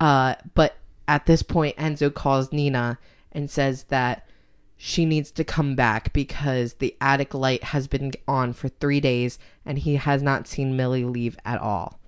[0.00, 0.76] Uh, but
[1.08, 2.98] at this point, Enzo calls Nina
[3.34, 4.26] and says that
[4.76, 9.38] she needs to come back because the attic light has been on for three days
[9.64, 11.98] and he has not seen Millie leave at all.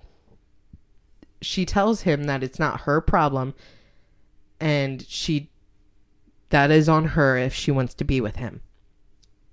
[1.41, 3.53] She tells him that it's not her problem
[4.59, 5.49] and she
[6.49, 8.61] that is on her if she wants to be with him.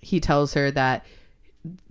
[0.01, 1.05] He tells her that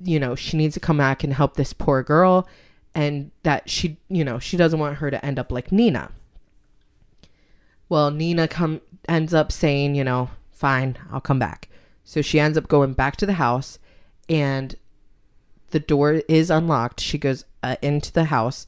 [0.03, 2.47] you know, she needs to come back and help this poor girl
[2.93, 6.11] and that she, you know, she doesn't want her to end up like Nina.
[7.89, 11.69] Well, Nina come ends up saying, you know, fine, I'll come back.
[12.03, 13.79] So she ends up going back to the house
[14.29, 14.75] and
[15.71, 16.99] the door is unlocked.
[16.99, 18.67] She goes uh, into the house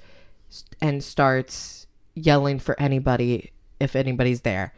[0.81, 4.73] and starts yelling for anybody if anybody's there.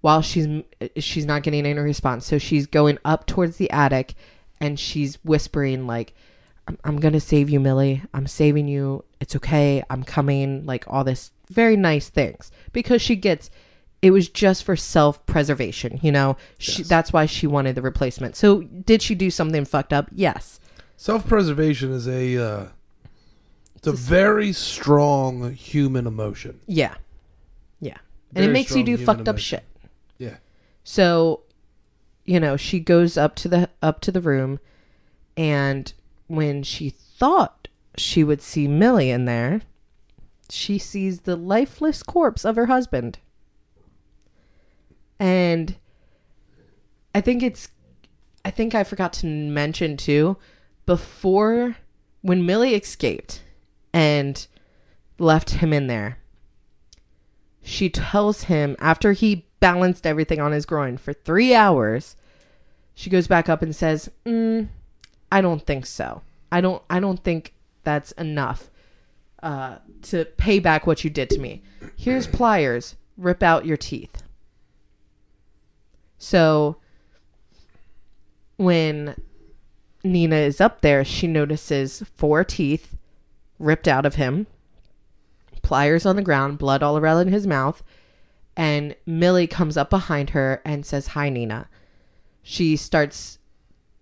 [0.00, 0.48] While she's
[0.96, 4.14] she's not getting any response, so she's going up towards the attic
[4.58, 6.14] and she's whispering like
[6.66, 8.02] I'm, I'm going to save you, Millie.
[8.14, 9.04] I'm saving you.
[9.20, 9.82] It's okay.
[9.90, 10.64] I'm coming.
[10.64, 13.50] Like all this very nice things because she gets
[14.02, 16.36] it was just for self-preservation, you know.
[16.58, 16.88] She, Yes.
[16.88, 18.34] that's why she wanted the replacement.
[18.36, 20.08] So did she do something fucked up?
[20.14, 20.58] Yes.
[20.96, 22.66] Self-preservation is a uh,
[23.76, 26.60] it's a It's very strong human emotion.
[26.66, 26.94] Yeah.
[27.80, 27.96] Yeah.
[28.34, 29.64] And it makes you do fucked up shit.
[30.18, 30.36] Yeah.
[30.84, 31.42] So,
[32.24, 34.60] you know, she goes up to the up to the room
[35.36, 35.92] and
[36.26, 39.62] when she thought she would see Millie in there,
[40.48, 43.18] she sees the lifeless corpse of her husband.
[45.20, 45.76] And
[47.14, 47.68] I think it's
[48.44, 50.38] I think I forgot to mention too
[50.86, 51.76] before
[52.22, 53.42] when Millie escaped
[53.92, 54.46] and
[55.18, 56.18] left him in there.
[57.62, 62.16] She tells him after he balanced everything on his groin for 3 hours,
[62.94, 64.68] she goes back up and says, mm,
[65.30, 66.22] "I don't think so.
[66.50, 67.52] I don't I don't think
[67.84, 68.70] that's enough
[69.42, 71.62] uh, to pay back what you did to me.
[71.96, 72.96] Here's pliers.
[73.18, 74.22] Rip out your teeth."
[76.20, 76.76] So
[78.58, 79.16] when
[80.04, 82.96] Nina is up there, she notices four teeth
[83.58, 84.46] ripped out of him,
[85.62, 87.82] pliers on the ground, blood all around in his mouth,
[88.54, 91.68] and Millie comes up behind her and says, Hi, Nina.
[92.42, 93.38] She starts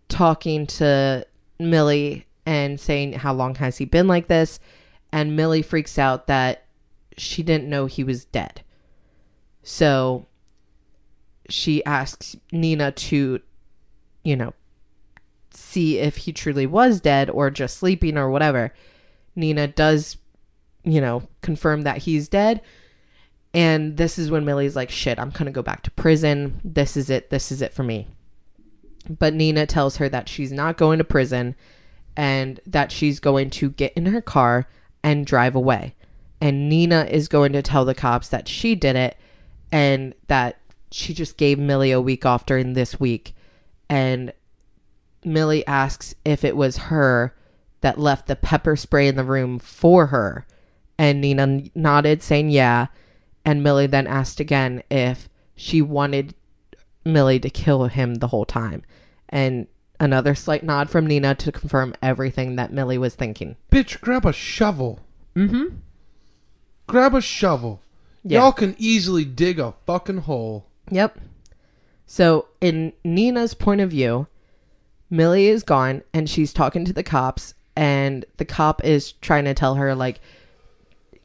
[0.09, 1.24] talking to
[1.61, 4.59] Millie and saying, How long has he been like this?
[5.12, 6.65] And Millie freaks out that
[7.16, 8.62] she didn't know he was dead.
[9.62, 10.28] So
[11.49, 13.41] she asks Nina to,
[14.25, 14.53] you know,
[15.51, 18.73] see if he truly was dead or just sleeping or whatever.
[19.35, 20.16] Nina does,
[20.85, 22.61] you know, confirm that he's dead.
[23.55, 26.61] And this is when Millie's like, shit, I'm going to go back to prison.
[26.65, 27.31] This is it.
[27.31, 28.07] This is it for me.
[29.09, 31.55] But Nina tells her that she's not going to prison
[32.16, 34.69] and that she's going to get in her car
[35.03, 35.95] and drive away.
[36.41, 39.16] And Nina is going to tell the cops that she did it
[39.73, 40.59] and that
[40.90, 43.35] she just gave Millie a week off during this week.
[43.89, 44.32] And
[45.24, 47.35] Millie asks if it was her
[47.81, 50.47] that left the pepper spray in the room for her.
[50.98, 52.86] And Nina nodded, saying yeah.
[53.44, 56.35] And Millie then asked again if she wanted
[57.05, 58.82] Millie to kill him the whole time.
[59.28, 59.66] And
[60.01, 63.56] another slight nod from Nina to confirm everything that Millie was thinking.
[63.70, 65.01] Bitch, grab a shovel.
[65.35, 65.77] Mm-hmm.
[66.86, 67.82] Grab a shovel.
[68.24, 68.40] Yeah.
[68.40, 70.68] Y'all can easily dig a fucking hole.
[70.90, 71.19] Yep.
[72.06, 74.27] So, in Nina's point of view,
[75.10, 79.55] Millie is gone and she's talking to the cops, and the cop is trying to
[79.55, 80.20] tell her, like,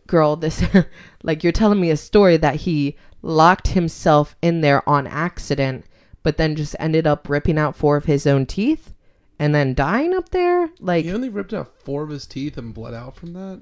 [0.07, 0.63] girl, this,
[1.23, 5.85] like, you're telling me a story that he locked himself in there on accident,
[6.21, 8.93] but then just ended up ripping out four of his own teeth
[9.39, 10.69] and then dying up there.
[10.79, 13.61] Like, He only ripped out four of his teeth and bled out from that.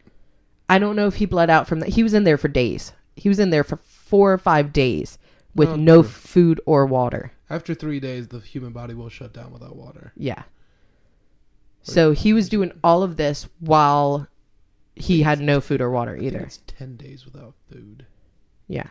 [0.67, 1.89] I don't know if he bled out from that.
[1.89, 2.93] He was in there for days.
[3.15, 5.17] He was in there for four or five days
[5.55, 6.09] with Oh, no true.
[6.11, 7.31] food or water.
[7.49, 10.13] After three days, the human body will shut down without water.
[10.15, 10.43] Yeah.
[11.83, 14.27] So he was doing all of this while
[14.95, 16.39] he had no food or water either.
[16.39, 18.05] It's ten days without food.
[18.67, 18.87] Yeah.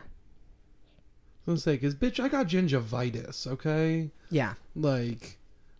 [1.47, 3.47] I was gonna say, cause bitch, I got gingivitis.
[3.47, 4.53] Okay, Yeah.
[4.75, 5.37] like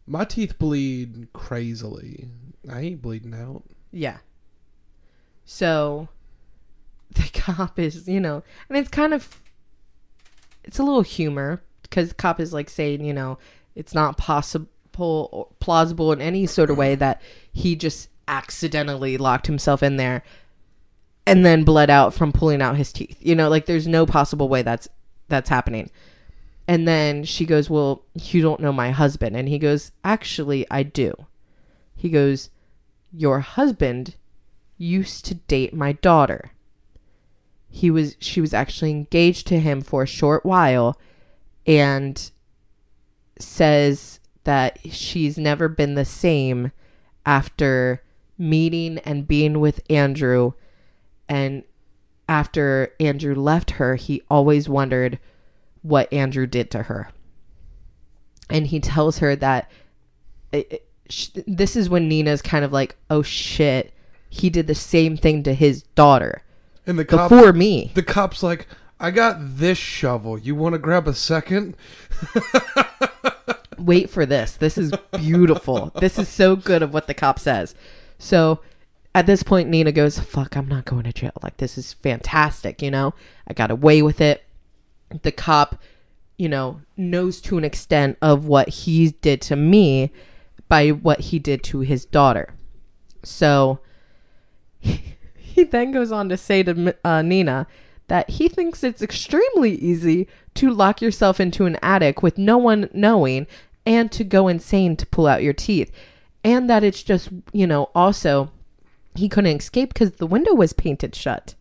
[0.07, 2.29] my teeth bleed crazily.
[2.69, 3.63] I ain't bleeding out.
[3.91, 4.17] Yeah.
[5.45, 6.07] So
[7.11, 9.40] the cop is, you know, and it's kind of
[10.63, 13.37] it's a little humor because cop is like saying, you know,
[13.75, 14.67] it's not possible
[15.31, 17.21] or plausible in any sort of way that
[17.51, 20.23] he just accidentally locked himself in there
[21.25, 23.17] and then bled out from pulling out his teeth.
[23.19, 24.87] You know, like there's no possible way that's
[25.27, 25.89] that's happening.
[26.67, 30.83] And then she goes, "Well, you don't know my husband." And he goes, "Actually, I
[30.83, 31.13] do."
[31.95, 32.49] He goes,
[33.11, 34.15] "Your husband
[34.77, 36.51] used to date my daughter.
[37.71, 40.99] He was she was actually engaged to him for a short while
[41.65, 42.31] and
[43.39, 46.71] says that she's never been the same
[47.25, 48.03] after
[48.37, 50.53] meeting and being with Andrew
[51.29, 51.63] and
[52.27, 55.19] after Andrew left her, he always wondered
[55.81, 57.09] what Andrew did to her.
[58.49, 59.69] And he tells her that
[60.51, 63.93] it, it- sh- this is when Nina's kind of like, "Oh shit,
[64.29, 66.43] he did the same thing to his daughter
[66.85, 68.67] And the cop, before me." the cop's like,
[68.99, 70.37] I got this shovel.
[70.37, 71.75] You want to grab a second?
[73.79, 74.57] Wait for this.
[74.57, 75.91] This is beautiful.
[75.99, 77.73] this is so good of what the cop says.
[78.19, 78.59] So
[79.15, 81.31] at this point, Nina goes, Fuck, I'm not going to jail.
[81.41, 83.15] Like, this is fantastic, you know?
[83.47, 84.43] I got away with it.
[85.23, 85.81] The cop,
[86.37, 90.11] you know, knows to an extent of what he did to me
[90.67, 92.53] by what he did to his daughter.
[93.23, 93.79] So
[95.51, 97.67] he then goes on to say to uh, Nina
[98.07, 102.89] that he thinks it's extremely easy to lock yourself into an attic with no one
[102.93, 103.47] knowing
[103.85, 105.91] and to go insane to pull out your teeth.
[106.43, 108.51] And that it's just, you know, also
[109.15, 111.55] he couldn't escape because the window was painted shut.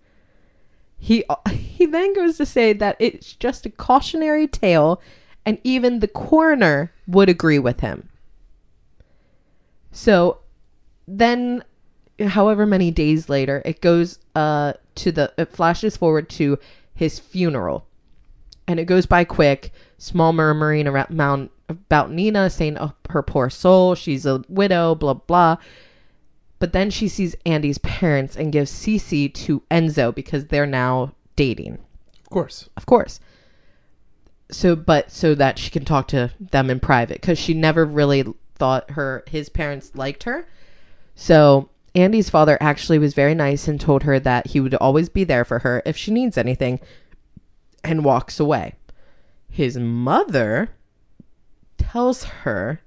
[0.98, 5.00] He he then goes to say that it's just a cautionary tale
[5.44, 8.08] and even the coroner would agree with him.
[9.92, 10.38] So
[11.06, 11.64] then
[12.28, 16.58] however many days later it goes uh to the it flashes forward to
[16.94, 17.86] his funeral.
[18.68, 23.94] And it goes by quick small murmuring around about nina saying oh, her poor soul
[23.94, 25.56] she's a widow blah blah.
[26.58, 31.78] But then she sees andy's parents and gives Cece to enzo because they're now dating.
[32.22, 32.68] Of course.
[32.76, 33.18] of course.
[34.50, 38.24] So but so that she can talk to them in private because she never really
[38.56, 40.46] thought her his parents liked her.
[41.14, 45.24] So andy's father actually was very nice and told her that he would always be
[45.24, 46.80] there for her if she needs anything
[47.82, 48.74] and walks away
[49.48, 50.70] his mother
[51.78, 52.80] tells her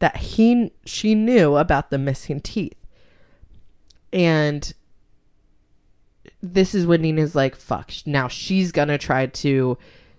[0.00, 2.74] that he she knew about the missing teeth
[4.12, 4.72] and
[6.42, 9.76] this is when Nina's like, fuck, now she's gonna try to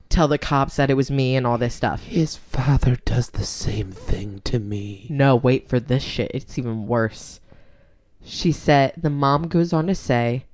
[0.09, 2.03] tell the cops that it was me and all this stuff.
[2.03, 5.07] His father does the same thing to me.
[5.09, 6.31] No, wait for this shit.
[6.33, 7.38] It's even worse.
[8.29, 10.45] She said, the mom goes on to say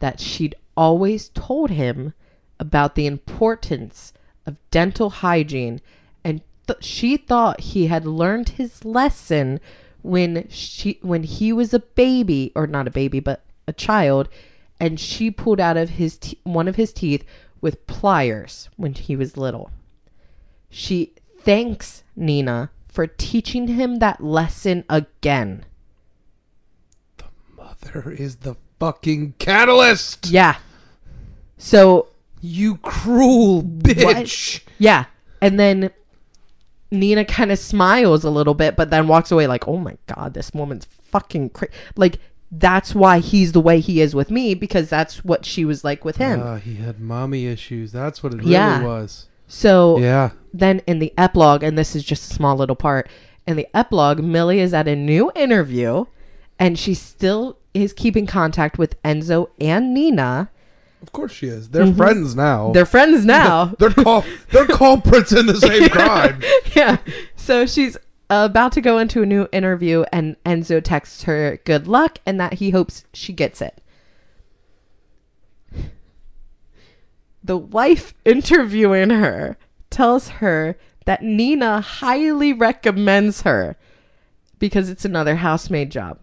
[0.00, 2.12] that she'd always told him
[2.60, 4.12] about the importance
[4.46, 5.80] of dental hygiene
[6.22, 9.60] and th- she thought he had learned his lesson
[10.02, 14.28] when she when he was a baby or not a baby but a child
[14.78, 17.24] and she pulled out of his te- one of his teeth
[17.62, 19.70] with pliers when he was little.
[20.68, 25.64] She thanks Nina for teaching him that lesson again.
[27.84, 30.28] Mother is the fucking catalyst.
[30.30, 30.56] Yeah.
[31.58, 32.08] So,
[32.40, 34.62] You cruel bitch.
[34.78, 35.04] yeah.
[35.40, 35.90] And then
[36.90, 40.34] Nina kind of smiles a little bit, but then walks away like, oh my God,
[40.34, 41.72] this woman's fucking crazy.
[41.96, 42.18] Like,
[42.50, 46.04] that's why he's the way he is with me because that's what she was like
[46.04, 46.40] with him.
[46.42, 47.92] Ah, he had mommy issues.
[47.92, 48.82] That's what it really Yeah.
[48.82, 49.26] was.
[49.46, 50.30] so, Yeah.
[50.52, 53.08] then in the epilogue, and this is just a small little part,
[53.46, 56.04] in the epilogue, Millie is at a new interview
[56.58, 60.50] and she still is keeping contact with Enzo and Nina.
[61.02, 61.70] Of course she is.
[61.70, 62.64] They're friends now.
[62.64, 62.72] Mm-hmm.
[62.74, 63.74] They're friends now.
[63.78, 66.40] they're cul- they're culprits in the same crime.
[66.76, 66.98] yeah.
[67.34, 67.96] So she's
[68.30, 72.54] about to go into a new interview, and Enzo texts her good luck and that
[72.54, 73.82] he hopes she gets it.
[77.44, 79.56] The wife interviewing her
[79.90, 83.76] tells her that Nina highly recommends her
[84.60, 86.18] because it's another housemaid job.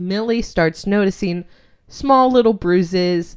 [0.00, 1.44] Millie starts noticing
[1.88, 3.36] small little bruises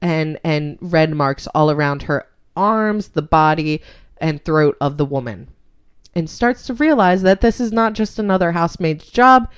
[0.00, 2.26] and and red marks all around her
[2.56, 3.82] arms, the body,
[4.18, 5.48] and throat of the woman.
[6.14, 9.50] And starts to realize that this is not just another housemaid's job,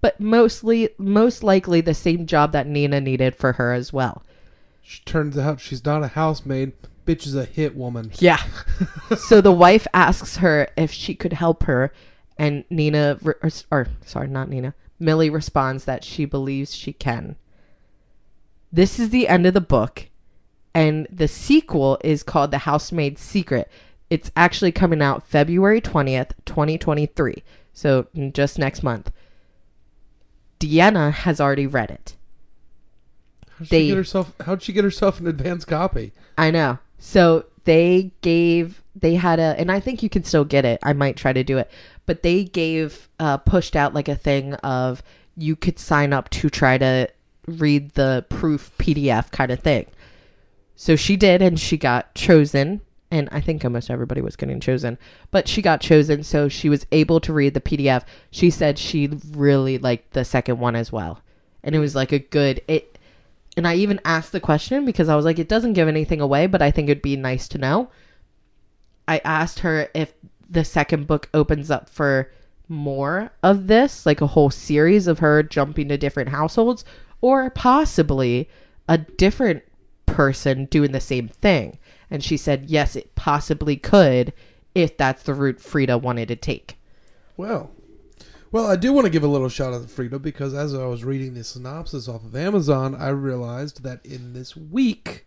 [0.00, 4.22] but mostly most likely the same job that Nina needed for her as well.
[4.82, 6.72] She turns out she's not a housemaid.
[7.06, 8.10] Bitch is a hit woman.
[8.18, 8.42] Yeah.
[9.18, 11.92] so the wife asks her if she could help her,
[12.38, 13.38] and Nina, or,
[13.70, 17.36] or sorry, not Nina, Millie responds that she believes she can.
[18.70, 20.08] This is the end of the book,
[20.74, 23.68] and the sequel is called The Housemaid's Secret.
[24.10, 27.42] It's actually coming out February 20th, 2023.
[27.72, 29.10] So just next month.
[30.60, 32.16] Deanna has already read it.
[33.58, 34.32] How'd she They- get herself?
[34.40, 36.12] How'd she get herself an advance copy?
[36.36, 36.78] I know.
[36.98, 40.80] So they gave they had a and I think you can still get it.
[40.82, 41.70] I might try to do it.
[42.10, 45.00] But they gave uh pushed out like a thing of
[45.36, 47.08] you could sign up to try to
[47.46, 49.86] read the proof PDF kind of thing.
[50.74, 52.80] So she did and she got chosen
[53.12, 54.98] and I think almost everybody was getting chosen,
[55.30, 58.02] but she got chosen so she was able to read the PDF.
[58.32, 61.20] She said she really liked the second one as well.
[61.62, 62.98] And it was like a good it
[63.56, 66.48] and I even asked the question because I was like, it doesn't give anything away,
[66.48, 67.88] but I think it'd be nice to know.
[69.06, 70.12] I asked her if
[70.50, 72.32] the second book opens up for
[72.68, 76.84] more of this, like a whole series of her jumping to different households,
[77.20, 78.48] or possibly
[78.88, 79.62] a different
[80.06, 81.78] person doing the same thing.
[82.10, 84.32] And she said, yes, it possibly could
[84.74, 86.76] if that's the route Freida wanted to take.
[87.36, 87.70] Well,
[88.52, 90.84] well, I do want to give a little shout out to Freida because as I
[90.86, 95.24] was reading the synopsis off of Amazon, I realized that in this week,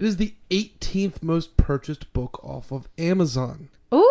[0.00, 3.68] it is the 18th most purchased book off of Amazon.
[3.94, 4.01] Ooh,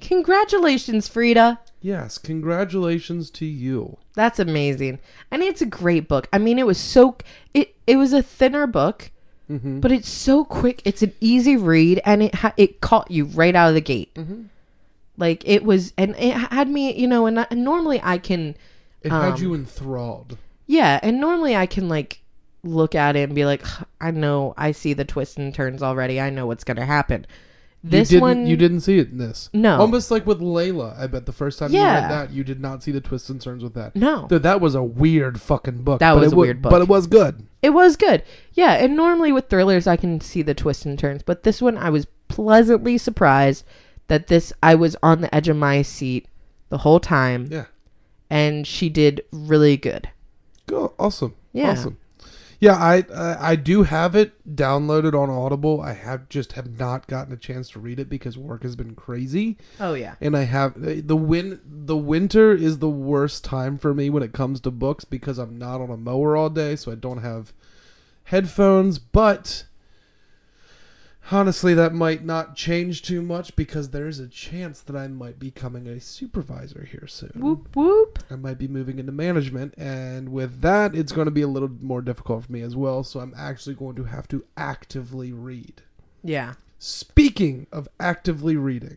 [0.00, 1.58] congratulations, Freida.
[1.80, 3.96] Yes, congratulations to you.
[4.14, 4.98] That's amazing.
[5.30, 6.28] And it's a great book.
[6.32, 7.16] I mean, it was so
[7.54, 9.10] it it was a thinner book,
[9.50, 9.80] Mm-hmm.
[9.80, 10.80] but it's so quick.
[10.84, 14.14] It's an easy read, and it ha- it caught you right out of the gate.
[14.14, 14.42] Mm-hmm.
[15.18, 17.26] Like it was, and it had me, you know.
[17.26, 18.54] And, I, and normally I can,
[19.02, 20.38] It had Um, you enthralled.
[20.66, 22.20] yeah, and normally I can like
[22.62, 23.62] look at it and be like,
[24.00, 26.18] I know, I see the twists and turns already.
[26.20, 27.26] I know what's gonna happen.
[27.84, 29.50] This you didn't, one, you didn't see it in this.
[29.52, 29.80] No.
[29.80, 30.96] almost like with Layla.
[30.96, 33.40] I bet the first time you read that, you did not see the twists and
[33.40, 33.96] turns with that.
[33.96, 35.98] No, Dude, that was a weird fucking book.
[35.98, 36.70] That was it weird book.
[36.70, 37.44] but it was good.
[37.60, 38.22] it was good.
[38.52, 41.76] Yeah, and normally with thrillers I can see the twists and turns, but this one
[41.76, 43.64] I was pleasantly surprised
[44.06, 46.28] that this I was on the edge of my seat
[46.68, 47.64] the whole time Yeah.
[48.30, 50.08] and she did really good.
[50.68, 51.34] Go awesome.
[51.52, 51.72] Yeah.
[51.72, 51.98] Awesome.
[52.62, 55.80] Yeah, I, I I do have it downloaded on Audible.
[55.80, 58.94] I have just have not gotten a chance to read it because work has been
[58.94, 60.14] crazy, Oh yeah.
[60.20, 61.60] and I have eh, the win.
[61.66, 65.58] The winter is the worst time for me when it comes to books because I'm
[65.58, 67.52] not on a mower all day, so I don't have
[68.26, 69.00] headphones.
[69.00, 69.64] But
[71.30, 75.38] honestly, that might not change too much because there is a chance that I might
[75.38, 77.32] be becoming a supervisor here soon.
[77.36, 78.18] Whoop whoop.
[78.30, 81.70] I might be moving into management, and with that, it's going to be a little
[81.80, 83.04] more difficult for me as well.
[83.04, 85.82] So I'm actually going to have to actively read.
[86.24, 86.54] Yeah.
[86.78, 88.96] Speaking of actively reading,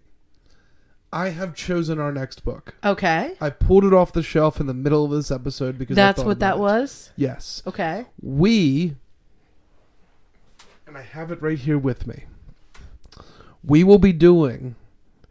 [1.14, 2.76] I have chosen our next book.
[2.84, 3.36] Okay.
[3.40, 6.40] I pulled it off the shelf in the middle of this episode because That's what
[6.40, 6.60] that it.
[6.60, 7.12] was?
[7.16, 8.06] Yes, Okay.
[8.22, 8.96] we,
[10.96, 12.24] and I have it right here with me.
[13.64, 14.76] We will be doing,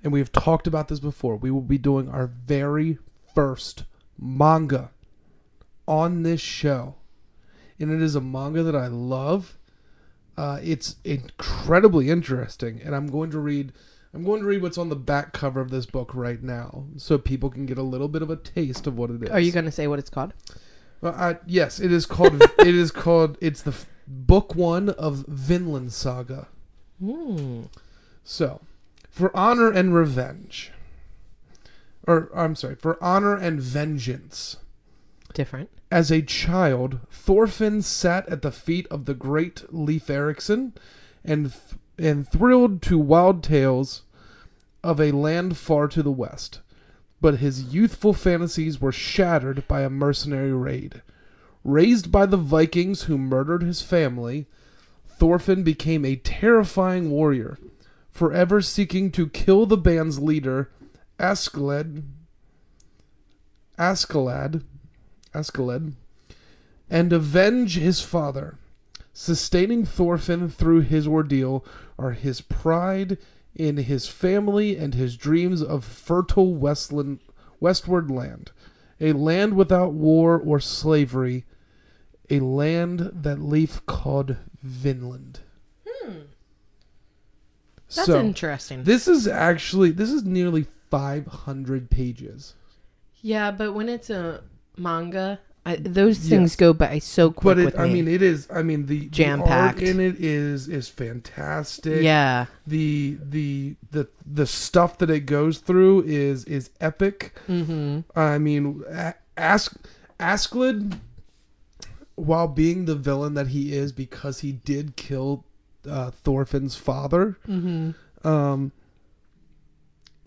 [0.03, 1.37] and we've talked about this before.
[1.37, 2.99] We will be doing our very
[3.35, 3.85] first
[4.19, 4.91] manga
[5.89, 6.97] on this show,
[7.81, 9.57] and it is a manga that I love.
[10.37, 13.73] Uh, it's incredibly interesting, and I'm going to read
[14.13, 17.17] I'm going to read what's on the back cover of this book right now, so
[17.17, 19.31] people can get a little bit of a taste of what it is.
[19.31, 20.35] Are you going to say what it's called?
[21.01, 22.43] Well, I, yes, it is called.
[22.59, 23.39] it is called.
[23.41, 23.75] It's the
[24.07, 26.49] book one of Vinland Saga.
[27.01, 27.63] Hmm.
[28.23, 28.61] So,
[29.11, 30.73] for honor and revenge,
[32.07, 34.57] or I'm sorry, for honor and vengeance.
[35.33, 35.71] Different.
[35.91, 40.75] As a child, Thorfinn sat at the feet of the great Leif Erikson
[41.25, 44.03] and th- and thrilled to wild tales
[44.83, 46.61] of a land far to the west.
[47.21, 51.03] But his youthful fantasies were shattered by a mercenary raid.
[51.65, 54.47] Raised by the Vikings who murdered his family,
[55.07, 57.59] Thorfinn became a terrifying warrior,
[58.11, 60.71] forever seeking to kill the band's leader,
[61.19, 62.03] Askeladd.
[63.79, 64.63] Askeladd.
[65.35, 65.95] Askeladd.
[66.91, 68.59] And avenge his father.
[69.15, 71.65] Sustaining Thorfinn through his ordeal
[71.99, 73.17] are his pride
[73.55, 77.21] in his family and his dreams of fertile westland,
[77.61, 78.51] westward land.
[79.01, 81.45] A land without war or slavery.
[82.37, 85.41] A land that Leif called Vinland.
[87.95, 88.83] That's so, interesting.
[88.85, 92.55] this is actually this is nearly 500 pages.
[93.21, 94.43] yeah, but when it's a
[94.77, 96.29] manga, I, those Yes.
[96.29, 97.93] things go by so quick But it, I me.
[98.03, 98.49] mean, it is.
[98.53, 99.81] I mean, the the Jam-packed.
[99.81, 102.03] in it is is fantastic.
[102.03, 102.47] yeah.
[102.67, 107.35] The the the the stuff that it goes through is is epic.
[107.49, 108.01] Mm-hmm.
[108.19, 108.83] I mean,
[109.37, 109.77] Ask
[110.19, 110.99] Askeladd,
[112.17, 115.45] while being the villain that he is, because he did kill
[115.89, 118.27] uh, Thorfinn's father, Mm-hmm.
[118.27, 118.73] um,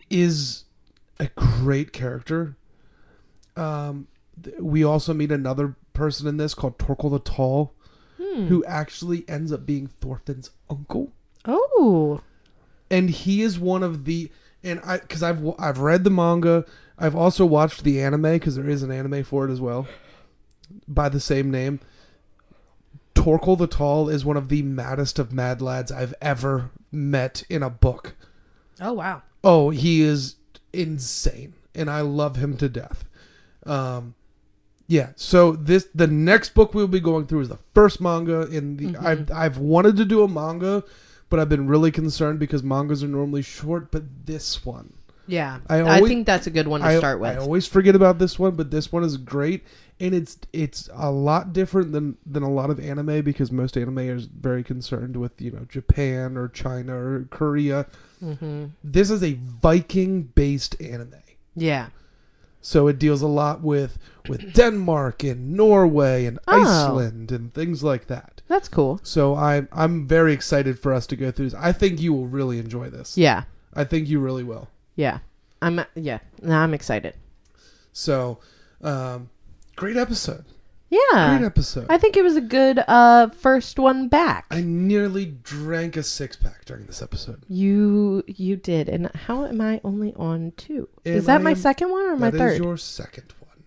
[0.10, 0.66] is
[1.20, 2.56] a great character.
[3.56, 4.08] Um,
[4.42, 7.74] th- we also meet another person in this called Thorkell the Tall,
[8.18, 8.48] Hmm.
[8.48, 11.12] who actually ends up being Thorfinn's uncle,
[11.46, 12.22] Oh.
[12.90, 14.32] and he is one of the
[14.64, 16.66] and I because I've I've read the manga,
[16.98, 19.88] I've also watched the anime because there is an anime for it as well,
[20.88, 21.80] by the same name.
[23.16, 27.64] Thorkell the Tall is one of the maddest of mad lads I've ever met in
[27.64, 28.16] a book.
[28.80, 29.24] Oh wow.
[29.44, 30.36] Oh, he is
[30.74, 33.06] insane, and I love him to death.
[33.66, 34.14] Um,
[34.88, 35.10] yeah.
[35.16, 38.86] So this the next book we'll be going through is the first manga in the.
[38.88, 39.04] Mhm.
[39.04, 40.84] I've I've wanted to do a manga,
[41.30, 43.92] but I've been really concerned because mangas are normally short.
[43.92, 44.94] But this one,
[45.26, 45.60] Yeah.
[45.68, 47.32] I I, think that's a good one to I, start with.
[47.32, 49.66] I always forget about this one, but this one is great,
[50.00, 54.00] and it's it's a lot different than than a lot of anime because most anime
[54.00, 57.86] is very concerned with you know Japan or China or Korea.
[58.24, 58.66] mm-hmm.
[58.84, 61.16] This is a Viking based anime.
[61.56, 61.88] Yeah.
[62.62, 63.98] So it deals a lot with
[64.28, 66.62] with Denmark and Norway and Oh.
[66.62, 68.42] Iceland and things like that.
[68.48, 69.00] That's cool.
[69.04, 71.60] So I'm I'm very excited for us to go through this.
[71.60, 73.18] I think you will really enjoy this.
[73.18, 73.44] Yeah.
[73.74, 74.70] I think you really will.
[74.96, 75.20] Yeah.
[75.62, 76.20] I'm yeah.
[76.42, 77.16] Now I'm excited.
[77.94, 78.38] So,
[78.82, 79.30] um,
[79.78, 80.44] great episode.
[80.90, 81.38] Yeah.
[81.38, 81.86] Great episode.
[81.90, 84.46] I think it was a good uh first one back.
[84.52, 87.44] I nearly drank a six pack during this episode.
[87.50, 88.88] you you did.
[88.90, 90.88] And how am I only on two?
[91.06, 92.40] is that I my am- second one or my third?
[92.40, 93.64] That is your second one.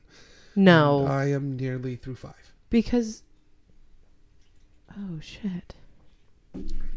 [0.57, 1.01] no.
[1.01, 2.53] And I am nearly through five.
[2.71, 3.23] because
[4.99, 5.75] Oh shit.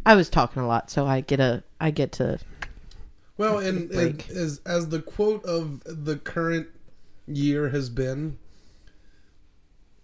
[0.06, 2.40] I was talking a lot, so I get a I get to
[3.38, 6.68] Well, and, and as as the quote of the current
[7.28, 8.38] year has been,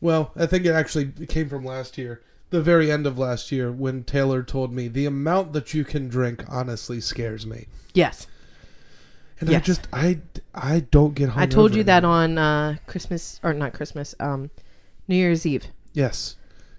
[0.01, 3.71] well, I think it actually came from last year, the very end of last year,
[3.71, 8.27] when Taylor told me the amount that you can drink honestly scares me, Yes.
[9.39, 10.19] and I just I
[10.53, 11.35] I don't get.
[11.35, 12.15] I told you that anymore.
[12.15, 14.49] on uh Christmas or not Christmas, um
[15.07, 15.67] New Year's Eve.
[15.93, 16.35] yes,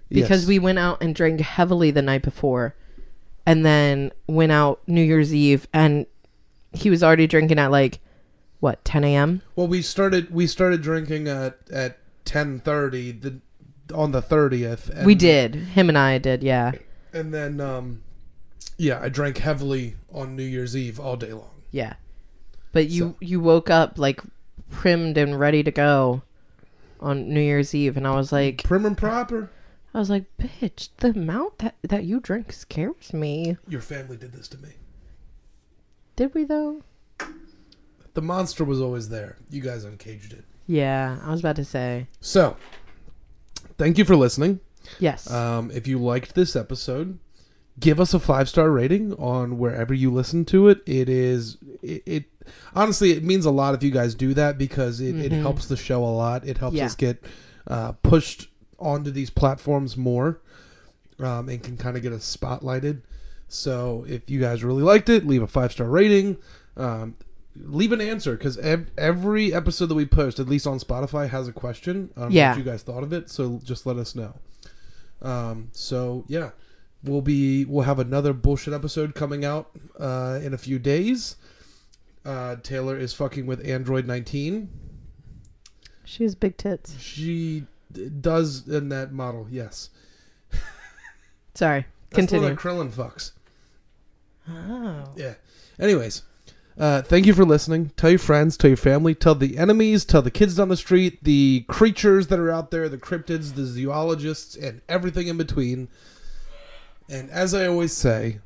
[0.09, 0.47] because Yes.
[0.47, 2.75] we went out and drank heavily the night before
[3.45, 6.05] and then went out new year's eve and
[6.73, 7.99] he was already drinking at like
[8.59, 13.39] what 10 a.m well we started we started drinking at at ten thirty the
[13.93, 14.89] on the thirtieth.
[15.03, 16.71] we did him and i did yeah
[17.13, 18.01] and then um,
[18.77, 21.51] yeah, I drank heavily on New Year's Eve all day long.
[21.71, 21.93] yeah
[22.71, 24.21] but you So- you woke up like
[24.69, 26.21] primed and ready to go
[27.01, 29.49] on new year's eve and i was like Prim and proper.
[29.93, 34.31] i was like bitch the amount that that you drink scares me Your family did
[34.31, 34.69] this to me.
[36.15, 36.83] did we though
[38.13, 39.37] The monster was always there.
[39.49, 40.43] You guys uncaged it.
[40.71, 42.55] Yeah i was about to say So,
[43.77, 44.59] thank you for listening.
[44.99, 47.19] yes Um, if you liked this episode,
[47.79, 50.81] give us a five star rating on wherever you listen to it.
[50.85, 52.23] It is it, it
[52.75, 55.41] honestly it means a lot if you guys do that because it, it Mhm.
[55.41, 56.47] helps the show a lot.
[56.47, 56.85] It helps Yeah.
[56.85, 57.23] us get
[57.67, 58.49] uh, pushed
[58.79, 60.41] onto these platforms more,
[61.19, 63.01] um, and can kind of get us spotlighted.
[63.47, 66.37] So if you guys really liked it, leave a five star rating.
[66.77, 67.15] Um,
[67.55, 71.47] leave an answer because ev- every episode that we post, at least on Spotify, has
[71.47, 72.09] a question.
[72.17, 72.51] Um, Yeah.
[72.51, 73.29] What you guys thought of it?
[73.29, 74.35] So just let us know.
[75.21, 76.51] Um, so yeah,
[77.03, 79.69] we'll be we'll have another bullshit episode coming out
[79.99, 81.35] uh, in a few days.
[82.25, 84.69] Uh, Taylor is fucking with Android 19.
[86.05, 86.95] She has big tits.
[86.99, 89.89] She d- does in that model, yes.
[91.53, 91.85] Sorry.
[92.11, 92.49] That's the one Continue.
[92.49, 93.31] that Krillin fucks.
[94.49, 95.05] Oh.
[95.15, 95.35] Yeah.
[95.79, 96.23] Anyways,
[96.81, 97.91] uh, thank you for listening.
[97.95, 101.23] Tell your friends, tell your family, tell the enemies, tell the kids down the street,
[101.23, 105.89] the creatures that are out there, the cryptids, the zoologists, and everything in between.
[107.07, 108.39] And as I always say,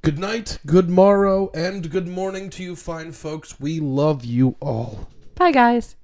[0.00, 3.60] good night, good morrow, and good morning to you fine folks.
[3.60, 5.10] We love you all.
[5.34, 5.96] Bye, guys.